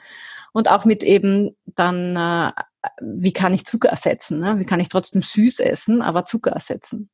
[0.51, 2.51] Und auch mit eben dann, äh,
[2.99, 4.39] wie kann ich Zucker ersetzen?
[4.39, 4.59] Ne?
[4.59, 7.09] Wie kann ich trotzdem süß essen, aber Zucker ersetzen?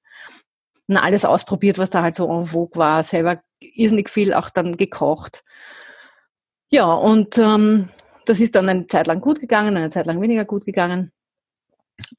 [0.91, 4.75] Und alles ausprobiert, was da halt so en vogue war, selber irrsinnig viel auch dann
[4.75, 5.45] gekocht.
[6.69, 7.87] Ja, und ähm,
[8.25, 11.13] das ist dann eine Zeit lang gut gegangen, eine Zeit lang weniger gut gegangen.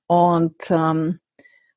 [0.06, 1.20] Und, ähm,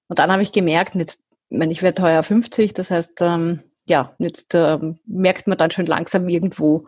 [0.08, 4.16] und dann habe ich gemerkt, jetzt meine, ich werde heuer 50, das heißt, ähm, ja,
[4.18, 6.86] jetzt ähm, merkt man dann schon langsam irgendwo,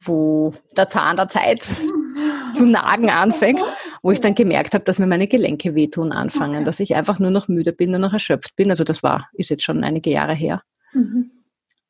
[0.00, 1.68] wo der Zahn der Zeit
[2.54, 3.62] zu nagen anfängt,
[4.02, 6.64] wo ich dann gemerkt habe, dass mir meine Gelenke wehtun anfangen, okay.
[6.64, 8.70] dass ich einfach nur noch müde bin, nur noch erschöpft bin.
[8.70, 10.62] Also das war, ist jetzt schon einige Jahre her.
[10.92, 11.30] Mhm.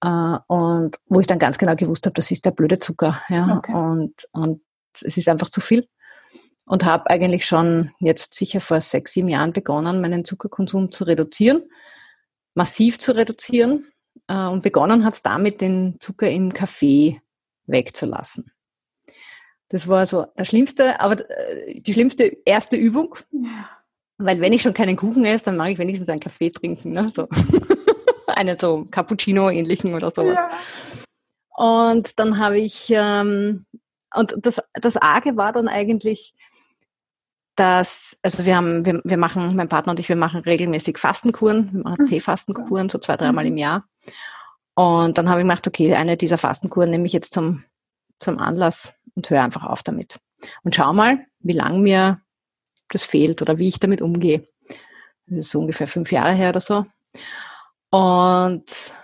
[0.02, 3.22] Äh, und wo ich dann ganz genau gewusst habe, das ist der blöde Zucker.
[3.28, 3.56] Ja?
[3.58, 3.72] Okay.
[3.72, 4.60] Und, und
[4.94, 5.88] es ist einfach zu viel.
[6.66, 11.62] Und habe eigentlich schon jetzt sicher vor sechs, sieben Jahren begonnen, meinen Zuckerkonsum zu reduzieren
[12.54, 13.86] massiv zu reduzieren.
[14.28, 17.20] Äh, und begonnen hat es damit, den Zucker im Kaffee
[17.66, 18.52] wegzulassen.
[19.72, 23.16] Das war so der schlimmste, aber äh, die schlimmste erste Übung.
[23.32, 23.68] Ja.
[24.18, 26.92] Weil wenn ich schon keinen Kuchen esse, dann mag ich wenigstens einen Kaffee trinken.
[26.92, 27.08] Ne?
[27.08, 27.26] So.
[28.26, 30.36] einen so Cappuccino-ähnlichen oder sowas.
[30.36, 30.50] Ja.
[31.56, 33.66] Und dann habe ich, ähm,
[34.14, 36.34] und das, das Arge war dann eigentlich,
[37.56, 41.84] dass, also wir haben, wir, wir machen, mein Partner und ich, wir machen regelmäßig Fastenkuren,
[41.84, 42.06] mhm.
[42.06, 43.58] Teefastenkuren, so zwei, dreimal im mhm.
[43.58, 43.84] Jahr.
[44.74, 47.64] Und dann habe ich gedacht, okay, eine dieser Fastenkuren nehme ich jetzt zum,
[48.22, 50.18] zum Anlass und höre einfach auf damit.
[50.62, 52.20] Und schau mal, wie lang mir
[52.88, 54.46] das fehlt oder wie ich damit umgehe.
[55.26, 56.86] Das ist so ungefähr fünf Jahre her oder so.
[57.90, 58.94] Und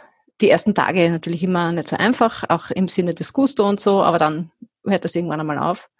[0.40, 4.02] die ersten Tage natürlich immer nicht so einfach, auch im Sinne des Gusto und so,
[4.02, 4.50] aber dann
[4.84, 5.90] hört das irgendwann einmal auf.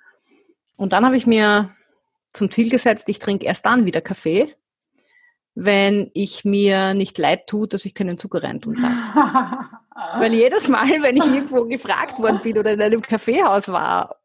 [0.76, 1.70] Und dann habe ich mir
[2.32, 4.54] zum Ziel gesetzt, ich trinke erst dann wieder Kaffee,
[5.54, 9.70] wenn ich mir nicht leid tue, dass ich keinen Zucker reintun darf.
[10.18, 14.16] Weil jedes Mal, wenn ich irgendwo gefragt worden bin oder in einem Kaffeehaus war,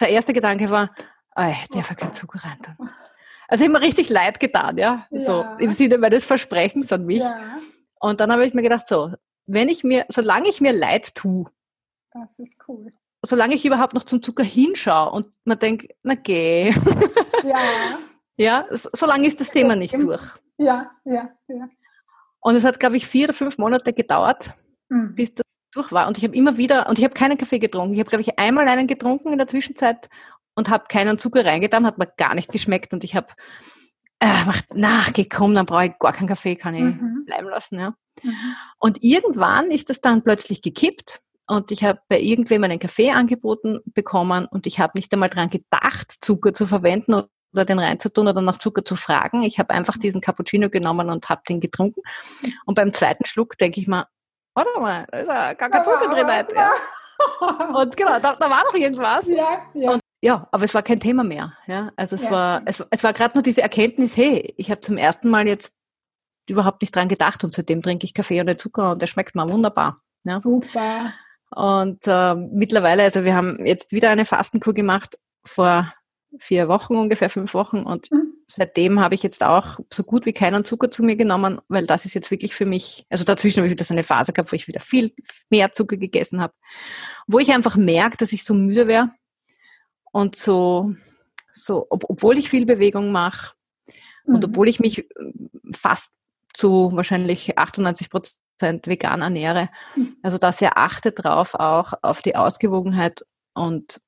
[0.00, 0.94] der erste Gedanke war,
[1.50, 2.90] ich darf keinen Zucker reintun.
[3.46, 5.06] Also immer richtig leid getan, ja.
[5.10, 5.20] ja.
[5.20, 7.20] So im Sinne meines Versprechens an mich.
[7.20, 7.56] Ja.
[8.00, 9.12] Und dann habe ich mir gedacht, so,
[9.46, 11.46] wenn ich mir, solange ich mir leid tue,
[12.12, 16.70] das ist cool solange ich überhaupt noch zum Zucker hinschaue und man denkt, na geh.
[17.44, 17.56] Ja.
[18.36, 20.22] ja, solange ist das Thema nicht durch.
[20.58, 21.68] Ja, ja, ja.
[22.40, 24.52] Und es hat, glaube ich, vier oder fünf Monate gedauert,
[24.88, 25.14] mhm.
[25.14, 26.08] bis das durch war.
[26.08, 27.94] Und ich habe immer wieder, und ich habe keinen Kaffee getrunken.
[27.94, 30.08] Ich habe, glaube ich, einmal einen getrunken in der Zwischenzeit
[30.54, 32.92] und habe keinen Zucker reingetan, hat mir gar nicht geschmeckt.
[32.92, 33.28] Und ich habe
[34.20, 37.24] äh, nachgekommen, dann brauche ich gar keinen Kaffee, kann ich mhm.
[37.26, 37.78] bleiben lassen.
[37.78, 37.94] Ja.
[38.22, 38.34] Mhm.
[38.78, 43.80] Und irgendwann ist das dann plötzlich gekippt und ich habe bei irgendwem einen Kaffee angeboten
[43.86, 47.14] bekommen und ich habe nicht einmal dran gedacht, Zucker zu verwenden
[47.52, 49.42] oder den reinzutun oder nach Zucker zu fragen.
[49.42, 52.02] Ich habe einfach diesen Cappuccino genommen und habe den getrunken.
[52.66, 54.06] Und beim zweiten Schluck denke ich mir,
[54.54, 56.26] warte mal, da ist ja gar kein Zucker drin.
[56.54, 56.70] Ja.
[57.74, 59.28] Und genau, da, da, war noch irgendwas.
[59.28, 59.90] Ja, ja.
[59.92, 61.52] Und ja, aber es war kein Thema mehr.
[61.66, 64.80] Ja, also es ja, war, es, es war gerade nur diese Erkenntnis, hey, ich habe
[64.80, 65.74] zum ersten Mal jetzt
[66.48, 69.48] überhaupt nicht dran gedacht und seitdem trinke ich Kaffee ohne Zucker und der schmeckt mir
[69.50, 70.00] wunderbar.
[70.24, 70.40] Ja.
[70.40, 71.12] Super.
[71.50, 75.92] Und äh, mittlerweile, also wir haben jetzt wieder eine Fastenkur gemacht vor
[76.38, 77.84] vier Wochen, ungefähr fünf Wochen.
[77.84, 78.34] Und mhm.
[78.48, 82.04] seitdem habe ich jetzt auch so gut wie keinen Zucker zu mir genommen, weil das
[82.04, 84.56] ist jetzt wirklich für mich, also dazwischen habe ich wieder so eine Phase gehabt, wo
[84.56, 85.12] ich wieder viel
[85.48, 86.52] mehr Zucker gegessen habe,
[87.26, 89.10] wo ich einfach merke, dass ich so müde wäre
[90.12, 90.94] und so,
[91.50, 93.54] so ob, obwohl ich viel Bewegung mache
[94.24, 94.34] mhm.
[94.34, 95.08] und obwohl ich mich
[95.72, 96.12] fast
[96.54, 99.68] zu wahrscheinlich 98 Prozent vegan ernähre.
[99.94, 100.16] Hm.
[100.22, 104.00] Also dass er achtet drauf auch auf die Ausgewogenheit und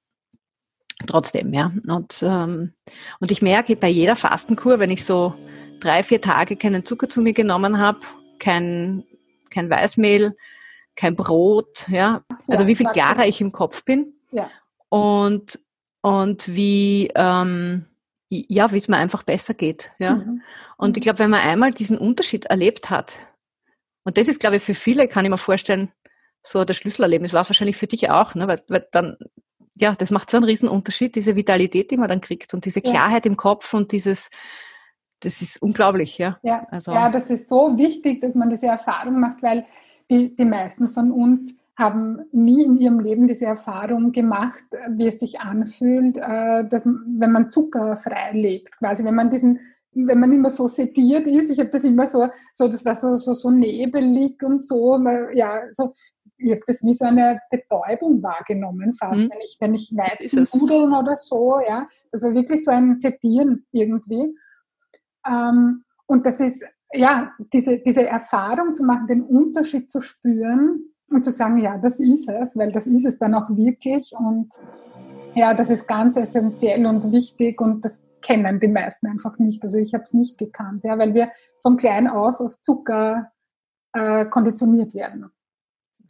[1.07, 1.73] trotzdem, ja.
[1.89, 2.73] Und, ähm,
[3.21, 5.35] und ich merke bei jeder Fastenkur, wenn ich so
[5.81, 8.01] drei, vier Tage keinen Zucker zu mir genommen habe,
[8.39, 9.05] kein,
[9.51, 10.37] kein Weißmehl,
[10.97, 12.23] kein Brot, ja.
[12.47, 14.15] Also ja, wie viel klarer ich im Kopf bin.
[14.31, 14.51] Ja.
[14.89, 15.59] Und,
[16.03, 17.87] und wie, ähm,
[18.29, 19.91] ja, wie es mir einfach besser geht.
[19.99, 20.17] Ja.
[20.17, 20.43] Mhm.
[20.77, 21.05] Und ich mhm.
[21.05, 23.19] glaube, wenn man einmal diesen Unterschied erlebt hat,
[24.05, 25.93] und das ist, glaube ich, für viele, kann ich mir vorstellen,
[26.43, 28.49] so das Schlüsselerlebnis war es wahrscheinlich für dich auch, ne?
[28.49, 29.17] weil, weil dann,
[29.81, 32.81] ja, das macht so einen riesen Unterschied, diese Vitalität, die man dann kriegt und diese
[32.81, 33.31] Klarheit ja.
[33.31, 34.31] im Kopf und dieses,
[35.21, 36.39] das ist unglaublich, ja.
[36.43, 36.93] Ja, also.
[36.93, 39.65] ja, das ist so wichtig, dass man diese Erfahrung macht, weil
[40.11, 45.19] die, die meisten von uns haben nie in ihrem Leben diese Erfahrung gemacht, wie es
[45.19, 49.61] sich anfühlt, äh, dass, wenn man zuckerfrei lebt, quasi wenn man diesen
[49.93, 53.17] wenn man immer so sediert ist, ich habe das immer so, so das war so,
[53.17, 54.97] so, so nebelig und so,
[55.35, 55.95] ja, so,
[56.41, 59.31] ich habe das wie so eine Betäubung wahrgenommen, fast, mhm.
[59.31, 64.37] wenn ich, wenn ich Weizen nudeln oder so, ja, also wirklich so ein Sedieren irgendwie.
[65.27, 71.25] Ähm, und das ist, ja, diese, diese Erfahrung zu machen, den Unterschied zu spüren und
[71.25, 74.49] zu sagen, ja, das ist es, weil das ist es dann auch wirklich und
[75.35, 79.63] ja, das ist ganz essentiell und wichtig und das kennen die meisten einfach nicht.
[79.63, 81.31] Also ich habe es nicht gekannt, ja, weil wir
[81.63, 83.31] von klein auf auf Zucker
[83.93, 85.31] äh, konditioniert werden.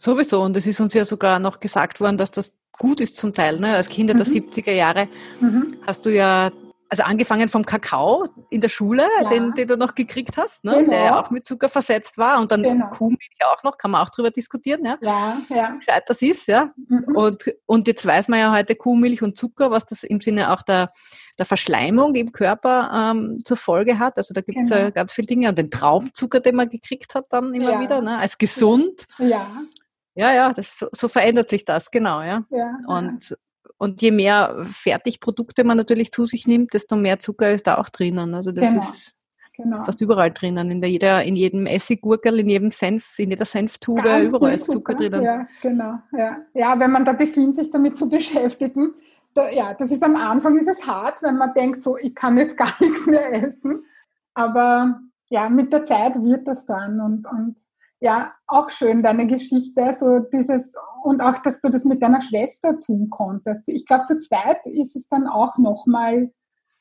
[0.03, 3.35] Sowieso, und es ist uns ja sogar noch gesagt worden, dass das gut ist zum
[3.35, 3.61] Teil.
[3.61, 3.77] Ne?
[3.77, 4.19] Als Kinder mhm.
[4.19, 5.09] der 70er Jahre
[5.41, 5.77] mhm.
[5.87, 6.51] hast du ja
[6.89, 9.29] also angefangen vom Kakao in der Schule, ja.
[9.29, 10.79] den, den du noch gekriegt hast, ne?
[10.79, 10.91] Genau.
[10.91, 12.89] der auch mit Zucker versetzt war und dann genau.
[12.89, 15.71] Kuhmilch auch noch, kann man auch drüber diskutieren, ja, ja, ja.
[15.77, 16.73] gescheit das ist, ja.
[16.89, 17.15] Mhm.
[17.15, 20.63] Und, und jetzt weiß man ja heute Kuhmilch und Zucker, was das im Sinne auch
[20.63, 20.91] der,
[21.39, 24.17] der Verschleimung im Körper ähm, zur Folge hat.
[24.17, 24.81] Also da gibt es genau.
[24.81, 25.51] ja ganz viele Dinge.
[25.51, 27.81] Und den Traumzucker, den man gekriegt hat dann immer ja.
[27.81, 28.19] wieder, ne?
[28.19, 29.07] als gesund.
[29.19, 29.47] Ja.
[30.15, 32.45] Ja, ja, das, so, so verändert sich das, genau, ja.
[32.51, 33.37] ja und
[33.81, 37.89] und je mehr Fertigprodukte man natürlich zu sich nimmt, desto mehr Zucker ist da auch
[37.89, 38.35] drinnen.
[38.35, 38.83] Also das genau.
[38.83, 39.15] ist
[39.57, 39.85] genau.
[39.85, 40.71] fast überall drinnen.
[40.71, 44.67] In, der, jeder, in jedem Essiggurkel, in jedem Senf, in jeder Senftube, Ganz überall ist
[44.67, 45.23] Zucker, Zucker drinnen.
[45.23, 45.95] Ja, genau.
[46.13, 46.37] Ja.
[46.53, 48.93] ja, wenn man da beginnt, sich damit zu beschäftigen,
[49.33, 52.37] da, ja, das ist am Anfang ist es hart, wenn man denkt, so, ich kann
[52.37, 53.85] jetzt gar nichts mehr essen.
[54.35, 57.57] Aber ja, mit der Zeit wird das dann und, und
[58.01, 62.81] ja, auch schön, deine Geschichte, so dieses, und auch, dass du das mit deiner Schwester
[62.81, 63.69] tun konntest.
[63.69, 66.33] Ich glaube, zu zweit ist es dann auch nochmal,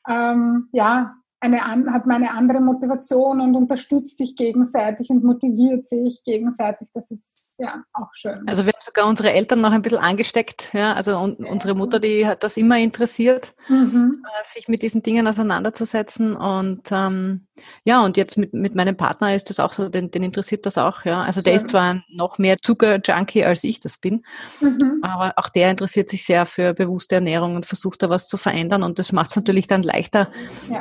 [0.08, 6.22] ähm, ja, eine, hat man eine andere Motivation und unterstützt sich gegenseitig und motiviert sich
[6.24, 6.88] gegenseitig.
[6.92, 8.42] Das ist ja auch schön.
[8.46, 10.72] Also wir haben sogar unsere Eltern noch ein bisschen angesteckt.
[10.72, 10.94] Ja?
[10.94, 11.50] Also und ja.
[11.50, 14.24] unsere Mutter, die hat das immer interessiert, mhm.
[14.24, 16.36] Äh, sich mit diesen Dingen auseinanderzusetzen.
[16.36, 17.46] Und ähm,
[17.84, 20.78] ja, und jetzt mit, mit meinem Partner ist das auch so, den, den interessiert das
[20.78, 21.04] auch.
[21.04, 21.22] Ja?
[21.22, 21.56] Also der ja.
[21.58, 24.24] ist zwar noch mehr Zucker-Junkie, als ich das bin,
[24.60, 25.00] mhm.
[25.02, 28.82] aber auch der interessiert sich sehr für bewusste Ernährung und versucht da was zu verändern.
[28.82, 30.30] Und das macht es natürlich dann leichter,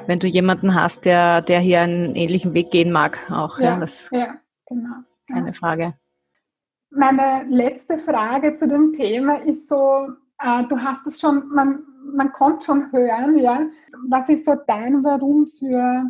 [0.08, 3.20] wenn du jemanden hast, der, der hier einen ähnlichen Weg gehen mag.
[3.32, 4.36] Auch, ja, das ja
[4.70, 4.96] genau.
[5.28, 5.94] Keine Frage.
[6.92, 10.08] Meine letzte Frage zu dem Thema ist so,
[10.40, 13.66] äh, du hast es schon, man, man konnte schon hören, ja.
[14.10, 16.10] Was ist so dein Warum für,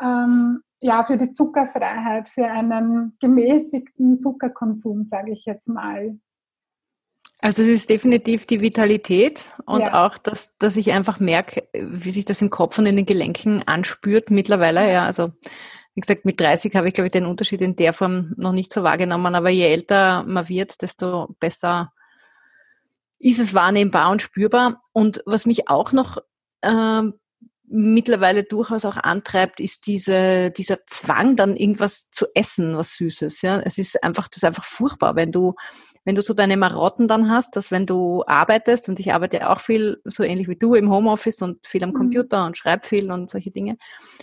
[0.00, 6.18] ähm, ja, für die Zuckerfreiheit, für einen gemäßigten Zuckerkonsum, sage ich jetzt mal?
[7.40, 10.06] Also es ist definitiv die Vitalität und ja.
[10.06, 13.62] auch, dass, dass ich einfach merke, wie sich das im Kopf und in den Gelenken
[13.66, 14.90] anspürt mittlerweile.
[14.90, 15.32] Ja, also
[15.96, 18.70] wie gesagt, mit 30 habe ich, glaube ich, den Unterschied in der Form noch nicht
[18.70, 21.94] so wahrgenommen, aber je älter man wird, desto besser
[23.18, 24.82] ist es wahrnehmbar und spürbar.
[24.92, 26.18] Und was mich auch noch
[26.60, 27.02] äh,
[27.64, 33.40] mittlerweile durchaus auch antreibt, ist diese, dieser Zwang, dann irgendwas zu essen, was Süßes.
[33.40, 35.54] Ja, es ist einfach, das ist einfach furchtbar, wenn du
[36.06, 39.58] wenn du so deine Marotten dann hast, dass wenn du arbeitest, und ich arbeite auch
[39.58, 41.94] viel so ähnlich wie du im Homeoffice und viel am mhm.
[41.94, 43.76] Computer und schreibe viel und solche Dinge.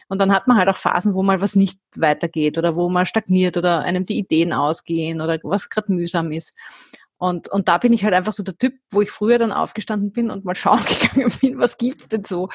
[0.08, 3.06] Und dann hat man halt auch Phasen, wo mal was nicht weitergeht oder wo man
[3.06, 6.54] stagniert oder einem die Ideen ausgehen oder was gerade mühsam ist.
[7.18, 10.14] Und, und da bin ich halt einfach so der Typ, wo ich früher dann aufgestanden
[10.14, 12.48] bin und mal schauen gegangen bin, was gibt's denn so?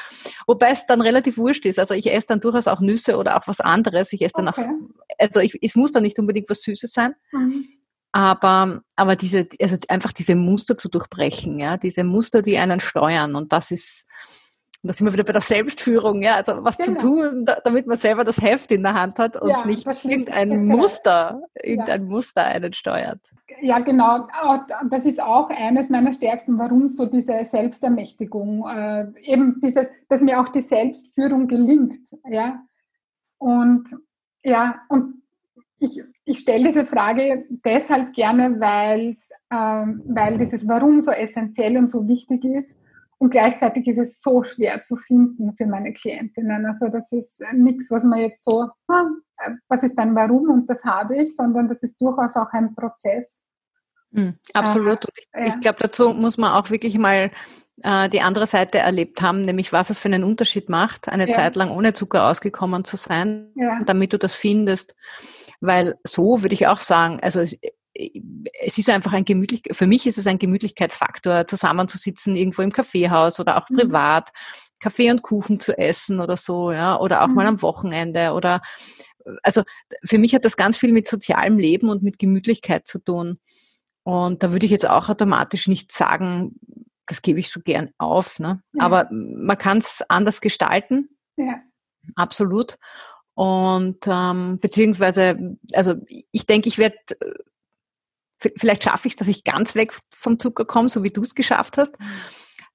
[0.46, 1.78] Wobei es dann relativ wurscht ist.
[1.78, 4.14] Also ich esse dann durchaus auch Nüsse oder auch was anderes.
[4.14, 4.62] Ich esse dann okay.
[4.62, 7.14] auch, also ich, es muss dann nicht unbedingt was Süßes sein.
[7.32, 7.66] Mhm.
[8.12, 13.36] Aber, aber diese, also einfach diese Muster zu durchbrechen, ja, diese Muster, die einen steuern.
[13.36, 14.06] Und das ist,
[14.82, 16.98] da sind wir wieder bei der Selbstführung, ja, also was genau.
[16.98, 20.66] zu tun, damit man selber das Heft in der Hand hat und ja, nicht irgendein
[20.66, 22.08] Muster, irgendein ja.
[22.08, 23.20] Muster einen steuert.
[23.60, 24.28] Ja, genau.
[24.88, 30.40] Das ist auch eines meiner stärksten, warum so diese Selbstermächtigung, äh, eben dieses, dass mir
[30.40, 32.62] auch die Selbstführung gelingt, ja.
[33.38, 33.88] Und
[34.42, 35.22] ja, und
[35.80, 41.90] ich, ich stelle diese Frage deshalb gerne, weil's, ähm, weil dieses Warum so essentiell und
[41.90, 42.76] so wichtig ist.
[43.18, 46.66] Und gleichzeitig ist es so schwer zu finden für meine Klientinnen.
[46.66, 49.04] Also das ist nichts, was man jetzt so, ah,
[49.68, 53.28] was ist dein Warum und das habe ich, sondern das ist durchaus auch ein Prozess.
[54.10, 55.04] Mhm, absolut.
[55.04, 55.46] Äh, ich, ja.
[55.46, 57.30] ich glaube, dazu muss man auch wirklich mal
[57.82, 61.32] äh, die andere Seite erlebt haben, nämlich was es für einen Unterschied macht, eine ja.
[61.32, 63.80] Zeit lang ohne Zucker ausgekommen zu sein, ja.
[63.84, 64.94] damit du das findest.
[65.60, 67.56] Weil so würde ich auch sagen, also es,
[68.60, 73.40] es ist einfach ein gemütlich, für mich ist es ein Gemütlichkeitsfaktor, zusammenzusitzen irgendwo im Kaffeehaus
[73.40, 73.76] oder auch mhm.
[73.76, 74.30] privat,
[74.78, 77.34] Kaffee und Kuchen zu essen oder so, ja, oder auch mhm.
[77.34, 78.60] mal am Wochenende oder,
[79.42, 79.62] also
[80.04, 83.38] für mich hat das ganz viel mit sozialem Leben und mit Gemütlichkeit zu tun.
[84.04, 86.54] Und da würde ich jetzt auch automatisch nicht sagen,
[87.06, 88.62] das gebe ich so gern auf, ne?
[88.72, 88.84] Ja.
[88.84, 91.08] Aber man kann es anders gestalten.
[91.36, 91.60] Ja.
[92.14, 92.78] Absolut.
[93.38, 95.94] Und ähm, beziehungsweise, also
[96.32, 96.96] ich denke, ich werde,
[98.56, 101.36] vielleicht schaffe ich es, dass ich ganz weg vom Zucker komme, so wie du es
[101.36, 101.94] geschafft hast.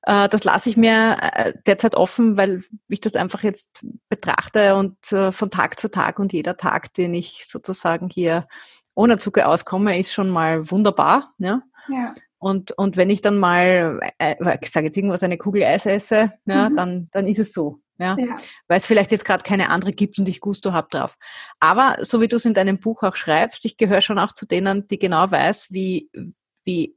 [0.03, 5.11] Äh, das lasse ich mir äh, derzeit offen, weil ich das einfach jetzt betrachte und
[5.11, 8.47] äh, von Tag zu Tag und jeder Tag, den ich sozusagen hier
[8.95, 11.34] ohne Zucker auskomme, ist schon mal wunderbar.
[11.39, 11.61] Ja.
[11.89, 12.16] ja.
[12.38, 16.32] Und, und wenn ich dann mal, äh, ich sage jetzt irgendwas, eine Kugel Eis esse,
[16.45, 16.76] ja, mhm.
[16.76, 17.82] dann, dann ist es so.
[17.97, 18.15] Ja?
[18.17, 18.37] ja.
[18.67, 21.15] Weil es vielleicht jetzt gerade keine andere gibt und ich Gusto habe drauf.
[21.59, 24.45] Aber so wie du es in deinem Buch auch schreibst, ich gehöre schon auch zu
[24.45, 26.09] denen, die genau weiß, wie,
[26.63, 26.95] wie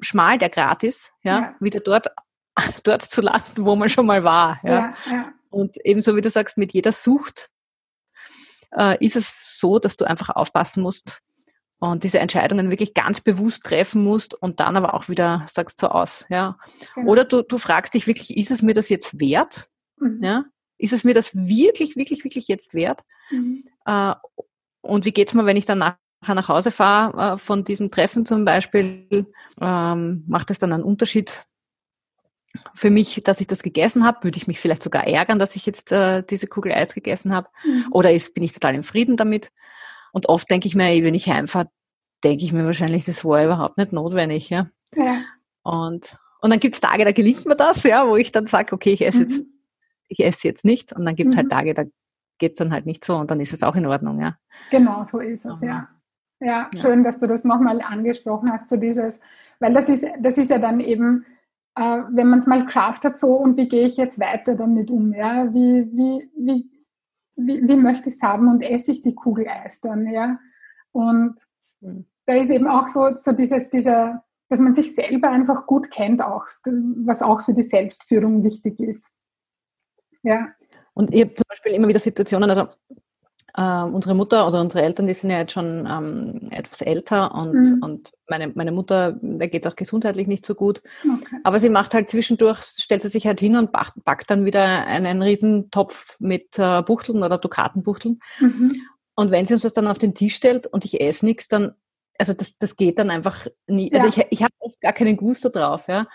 [0.00, 1.54] schmal der Grad ist, ja, ja.
[1.60, 2.08] wieder dort,
[2.84, 4.60] dort zu landen, wo man schon mal war.
[4.62, 4.70] Ja?
[4.70, 5.32] ja, ja.
[5.50, 7.48] Und ebenso wie du sagst, mit jeder Sucht
[8.76, 11.20] äh, ist es so, dass du einfach aufpassen musst,
[11.90, 15.88] und diese Entscheidungen wirklich ganz bewusst treffen musst und dann aber auch wieder sagst so
[15.88, 16.56] aus, ja.
[16.94, 17.10] Genau.
[17.10, 19.68] Oder du, du fragst dich wirklich, ist es mir das jetzt wert?
[19.98, 20.22] Mhm.
[20.22, 20.44] Ja?
[20.78, 23.02] Ist es mir das wirklich, wirklich, wirklich jetzt wert?
[23.30, 23.64] Mhm.
[23.86, 24.14] Äh,
[24.82, 28.26] und wie geht's mir, wenn ich dann nachher nach Hause fahre äh, von diesem Treffen
[28.26, 29.26] zum Beispiel?
[29.60, 31.44] Ähm, macht es dann einen Unterschied
[32.74, 34.24] für mich, dass ich das gegessen habe?
[34.24, 37.48] Würde ich mich vielleicht sogar ärgern, dass ich jetzt äh, diese Kugel Eis gegessen habe?
[37.64, 37.86] Mhm.
[37.90, 39.50] Oder ist, bin ich total im Frieden damit?
[40.12, 41.70] Und oft denke ich mir, wenn ich heimfahre,
[42.22, 44.48] denke ich mir wahrscheinlich, das war überhaupt nicht notwendig.
[44.50, 44.70] Ja.
[44.94, 45.22] ja.
[45.62, 48.72] Und, und dann gibt es Tage, da gelingt mir das, ja, wo ich dann sage,
[48.72, 49.24] okay, ich esse mhm.
[49.24, 49.44] jetzt,
[50.18, 50.92] ich esse jetzt nicht.
[50.92, 51.54] Und dann gibt es halt mhm.
[51.54, 51.84] halt Tage, da
[52.38, 54.36] geht es dann halt nicht so und dann ist es auch in Ordnung, ja.
[54.70, 55.88] Genau, so ist es, ja.
[56.40, 56.80] Ja, ja.
[56.80, 59.20] schön, dass du das nochmal angesprochen hast, so dieses,
[59.60, 61.24] weil das ist, das ist ja dann eben,
[61.76, 65.14] äh, wenn man es mal hat, so und wie gehe ich jetzt weiter damit um,
[65.14, 66.74] ja, wie, wie, wie
[67.36, 70.38] wie, wie möchte ich es haben und esse ich die Kugel Eis dann, ja.
[70.92, 71.34] Und
[71.80, 72.06] mhm.
[72.26, 76.22] da ist eben auch so, so dieses, dieser, dass man sich selber einfach gut kennt,
[76.22, 79.10] auch, das, was auch für die Selbstführung wichtig ist.
[80.24, 80.48] Ja.
[80.94, 82.68] Und ich habe zum Beispiel immer wieder Situationen, also
[83.56, 87.54] äh, unsere Mutter oder unsere Eltern, die sind ja jetzt schon ähm, etwas älter und,
[87.54, 87.82] mhm.
[87.82, 90.82] und meine, meine Mutter, der geht es auch gesundheitlich nicht so gut.
[91.04, 91.36] Okay.
[91.44, 94.86] Aber sie macht halt zwischendurch, stellt sie sich halt hin und backt, backt dann wieder
[94.86, 98.18] einen Riesentopf mit äh, Buchteln oder Dukatenbuchteln.
[98.40, 98.74] Mhm.
[99.16, 101.74] Und wenn sie uns das dann auf den Tisch stellt und ich esse nichts, dann,
[102.18, 103.92] also das, das geht dann einfach nie.
[103.92, 104.12] Also ja.
[104.12, 106.06] Also ich, ich habe oft gar keinen Gusto drauf, ja.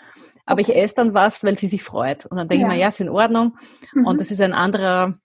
[0.46, 2.26] Aber ich esse dann was, weil sie sich freut.
[2.26, 2.68] Und dann denke ja.
[2.68, 3.56] ich mir, ja, ist in Ordnung.
[3.92, 4.06] Mhm.
[4.06, 5.18] Und das ist ein anderer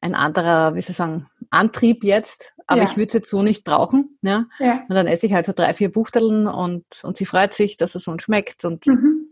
[0.00, 2.88] ein anderer, wie soll ich sagen, Antrieb jetzt, aber ja.
[2.88, 4.18] ich würde es jetzt so nicht brauchen.
[4.22, 4.46] Ja?
[4.58, 4.84] ja?
[4.88, 7.94] Und dann esse ich halt so drei, vier Buchteln und, und sie freut sich, dass
[7.94, 8.64] es uns schmeckt.
[8.64, 9.28] Und mhm.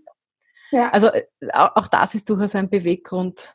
[0.70, 0.90] ja.
[0.90, 3.54] also äh, auch das ist durchaus ein Beweggrund,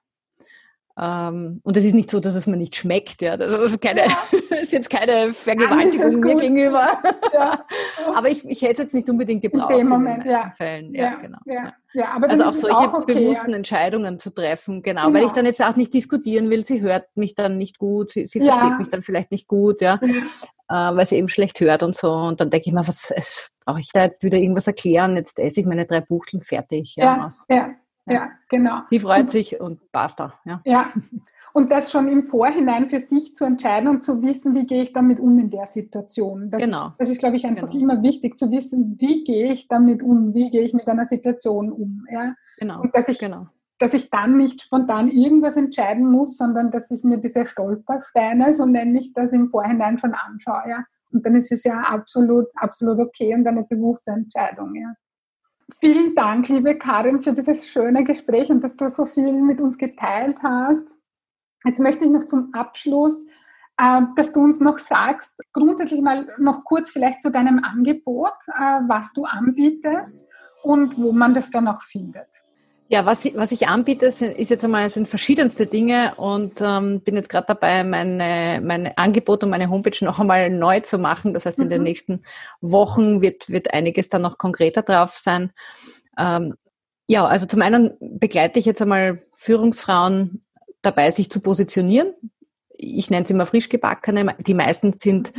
[0.95, 3.35] ähm, und es ist nicht so, dass es mir nicht schmeckt, ja.
[3.35, 4.17] Das ist, keine, ja.
[4.61, 6.99] ist jetzt keine Vergewaltigung mir gegenüber.
[7.33, 7.65] Ja.
[8.13, 10.51] aber ich, ich hätte es jetzt nicht unbedingt gebraucht in, dem Moment, in ja.
[10.51, 10.93] Fällen.
[10.93, 11.39] Ja, genau.
[12.21, 15.63] Also auch solche auch okay, bewussten Entscheidungen zu treffen, genau, genau, weil ich dann jetzt
[15.63, 16.63] auch nicht diskutieren will.
[16.63, 19.99] Sie hört mich dann nicht gut, sie, sie versteht mich dann vielleicht nicht gut, ja.
[20.69, 22.11] Äh, weil sie eben schlecht hört und so.
[22.11, 23.11] Und dann denke ich mir, was
[23.65, 25.15] brauche ich da jetzt wieder irgendwas erklären?
[25.15, 26.95] Jetzt esse ich meine drei Buchteln fertig.
[26.95, 27.75] Ja, ja,
[28.05, 28.81] ja, genau.
[28.89, 30.33] Sie freut sich und basta.
[30.45, 30.61] Ja.
[30.65, 30.87] ja.
[31.53, 34.91] Und das schon im Vorhinein für sich zu entscheiden und zu wissen, wie gehe ich
[34.91, 36.49] damit um in der Situation.
[36.49, 36.87] Das genau.
[36.87, 37.83] Ist, das ist, glaube ich, einfach genau.
[37.83, 41.71] immer wichtig zu wissen, wie gehe ich damit um, wie gehe ich mit einer Situation
[41.71, 42.07] um.
[42.11, 42.33] Ja?
[42.57, 42.81] Genau.
[42.81, 43.45] Und dass ich, genau.
[43.77, 48.65] dass ich dann nicht spontan irgendwas entscheiden muss, sondern dass ich mir diese Stolpersteine, so
[48.65, 50.63] nenne ich das, im Vorhinein schon anschaue.
[50.67, 50.85] Ja?
[51.11, 54.73] Und dann ist es ja absolut, absolut okay und eine bewusste Entscheidung.
[54.73, 54.93] Ja?
[55.79, 59.77] Vielen Dank, liebe Karin, für dieses schöne Gespräch und dass du so viel mit uns
[59.77, 60.97] geteilt hast.
[61.65, 63.15] Jetzt möchte ich noch zum Abschluss,
[63.77, 68.81] äh, dass du uns noch sagst, grundsätzlich mal noch kurz vielleicht zu deinem Angebot, äh,
[68.87, 70.25] was du anbietest
[70.63, 72.27] und wo man das dann auch findet.
[72.93, 77.29] Ja, was, was ich anbiete, ist jetzt einmal sind verschiedenste Dinge und ähm, bin jetzt
[77.29, 81.33] gerade dabei, meine, meine Angebote und meine Homepage noch einmal neu zu machen.
[81.33, 81.69] Das heißt, in mhm.
[81.69, 82.23] den nächsten
[82.61, 85.51] Wochen wird, wird einiges dann noch konkreter drauf sein.
[86.19, 86.53] Ähm,
[87.07, 90.43] ja, also zum einen begleite ich jetzt einmal Führungsfrauen
[90.83, 92.13] dabei, sich zu positionieren.
[92.77, 94.35] Ich nenne sie immer frisch gebackene.
[94.37, 95.33] Die meisten sind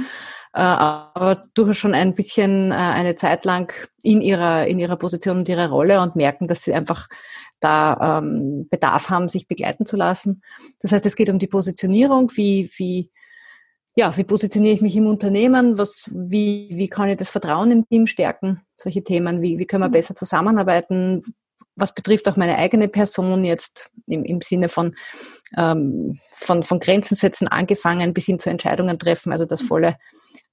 [0.54, 5.38] äh, aber durchaus schon ein bisschen äh, eine Zeit lang in ihrer, in ihrer Position
[5.38, 7.08] und ihrer Rolle und merken, dass sie einfach
[7.64, 10.42] da ähm, Bedarf haben, sich begleiten zu lassen.
[10.80, 13.10] Das heißt, es geht um die Positionierung, wie, wie,
[13.96, 17.88] ja, wie positioniere ich mich im Unternehmen, was, wie, wie kann ich das Vertrauen im
[17.88, 19.92] Team stärken, solche Themen, wie, wie können wir mhm.
[19.92, 21.22] besser zusammenarbeiten,
[21.76, 24.94] was betrifft auch meine eigene Person jetzt im, im Sinne von,
[25.56, 29.66] ähm, von, von Grenzen setzen angefangen bis hin zu Entscheidungen treffen, also das mhm.
[29.66, 29.96] volle,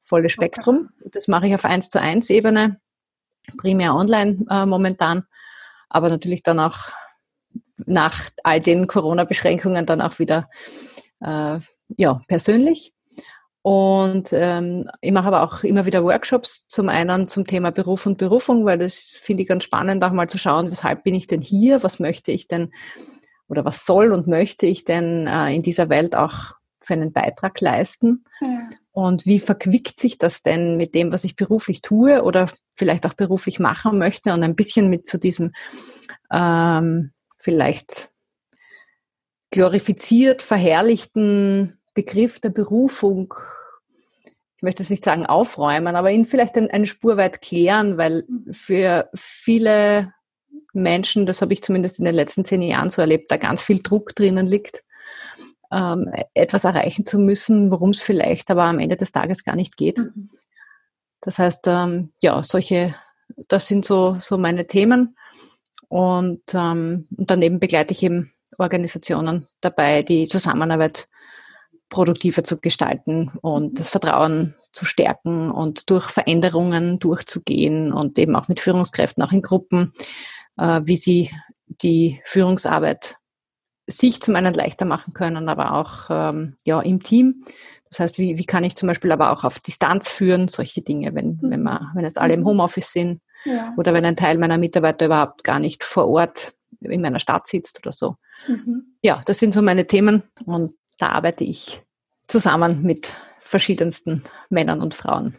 [0.04, 0.90] volle Spektrum.
[1.06, 2.80] Das mache ich auf 1 zu 1 Ebene,
[3.58, 5.24] primär online äh, momentan,
[5.90, 6.90] aber natürlich dann auch
[7.86, 10.50] nach all den Corona-Beschränkungen dann auch wieder
[11.22, 11.60] äh,
[11.98, 12.94] ja, persönlich.
[13.64, 18.18] Und ähm, ich mache aber auch immer wieder Workshops, zum einen zum Thema Beruf und
[18.18, 21.42] Berufung, weil das finde ich ganz spannend, auch mal zu schauen, weshalb bin ich denn
[21.42, 22.72] hier, was möchte ich denn
[23.48, 27.62] oder was soll und möchte ich denn äh, in dieser Welt auch für einen Beitrag
[27.62, 28.24] leisten?
[28.40, 28.70] Ja.
[28.94, 33.14] Und wie verquickt sich das denn mit dem, was ich beruflich tue oder vielleicht auch
[33.14, 35.52] beruflich machen möchte und ein bisschen mit zu diesem
[36.32, 37.12] ähm,
[37.42, 38.12] vielleicht
[39.50, 43.34] glorifiziert, verherrlichten Begriff der Berufung,
[44.58, 49.10] ich möchte es nicht sagen aufräumen, aber ihn vielleicht eine Spur weit klären, weil für
[49.16, 50.14] viele
[50.72, 53.82] Menschen, das habe ich zumindest in den letzten zehn Jahren so erlebt, da ganz viel
[53.82, 54.84] Druck drinnen liegt,
[55.72, 59.78] ähm, etwas erreichen zu müssen, worum es vielleicht aber am Ende des Tages gar nicht
[59.78, 59.98] geht.
[59.98, 60.30] Mhm.
[61.22, 62.96] Das heißt, ähm, ja, solche,
[63.48, 65.16] das sind so, so meine Themen.
[65.92, 71.10] Und, ähm, daneben begleite ich eben Organisationen dabei, die Zusammenarbeit
[71.90, 78.48] produktiver zu gestalten und das Vertrauen zu stärken und durch Veränderungen durchzugehen und eben auch
[78.48, 79.92] mit Führungskräften, auch in Gruppen,
[80.58, 81.30] äh, wie sie
[81.68, 83.18] die Führungsarbeit
[83.86, 87.44] sich zum einen leichter machen können, aber auch ähm, ja im Team.
[87.90, 91.14] Das heißt, wie, wie kann ich zum Beispiel aber auch auf Distanz führen, solche Dinge,
[91.16, 91.52] wenn, mhm.
[91.52, 92.46] wenn, man, wenn jetzt alle im mhm.
[92.46, 93.74] Homeoffice sind ja.
[93.78, 97.80] oder wenn ein Teil meiner Mitarbeiter überhaupt gar nicht vor Ort in meiner Stadt sitzt
[97.80, 98.16] oder so.
[98.48, 98.96] Mhm.
[99.02, 101.84] Ja, das sind so meine Themen und da arbeite ich
[102.28, 105.36] zusammen mit verschiedensten Männern und Frauen.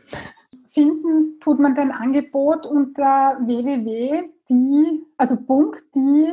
[0.71, 6.33] Finden tut man dein Angebot unter www.die, also Punkt die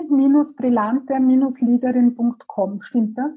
[0.55, 2.81] brillante leaderin.com.
[2.81, 3.33] Stimmt das?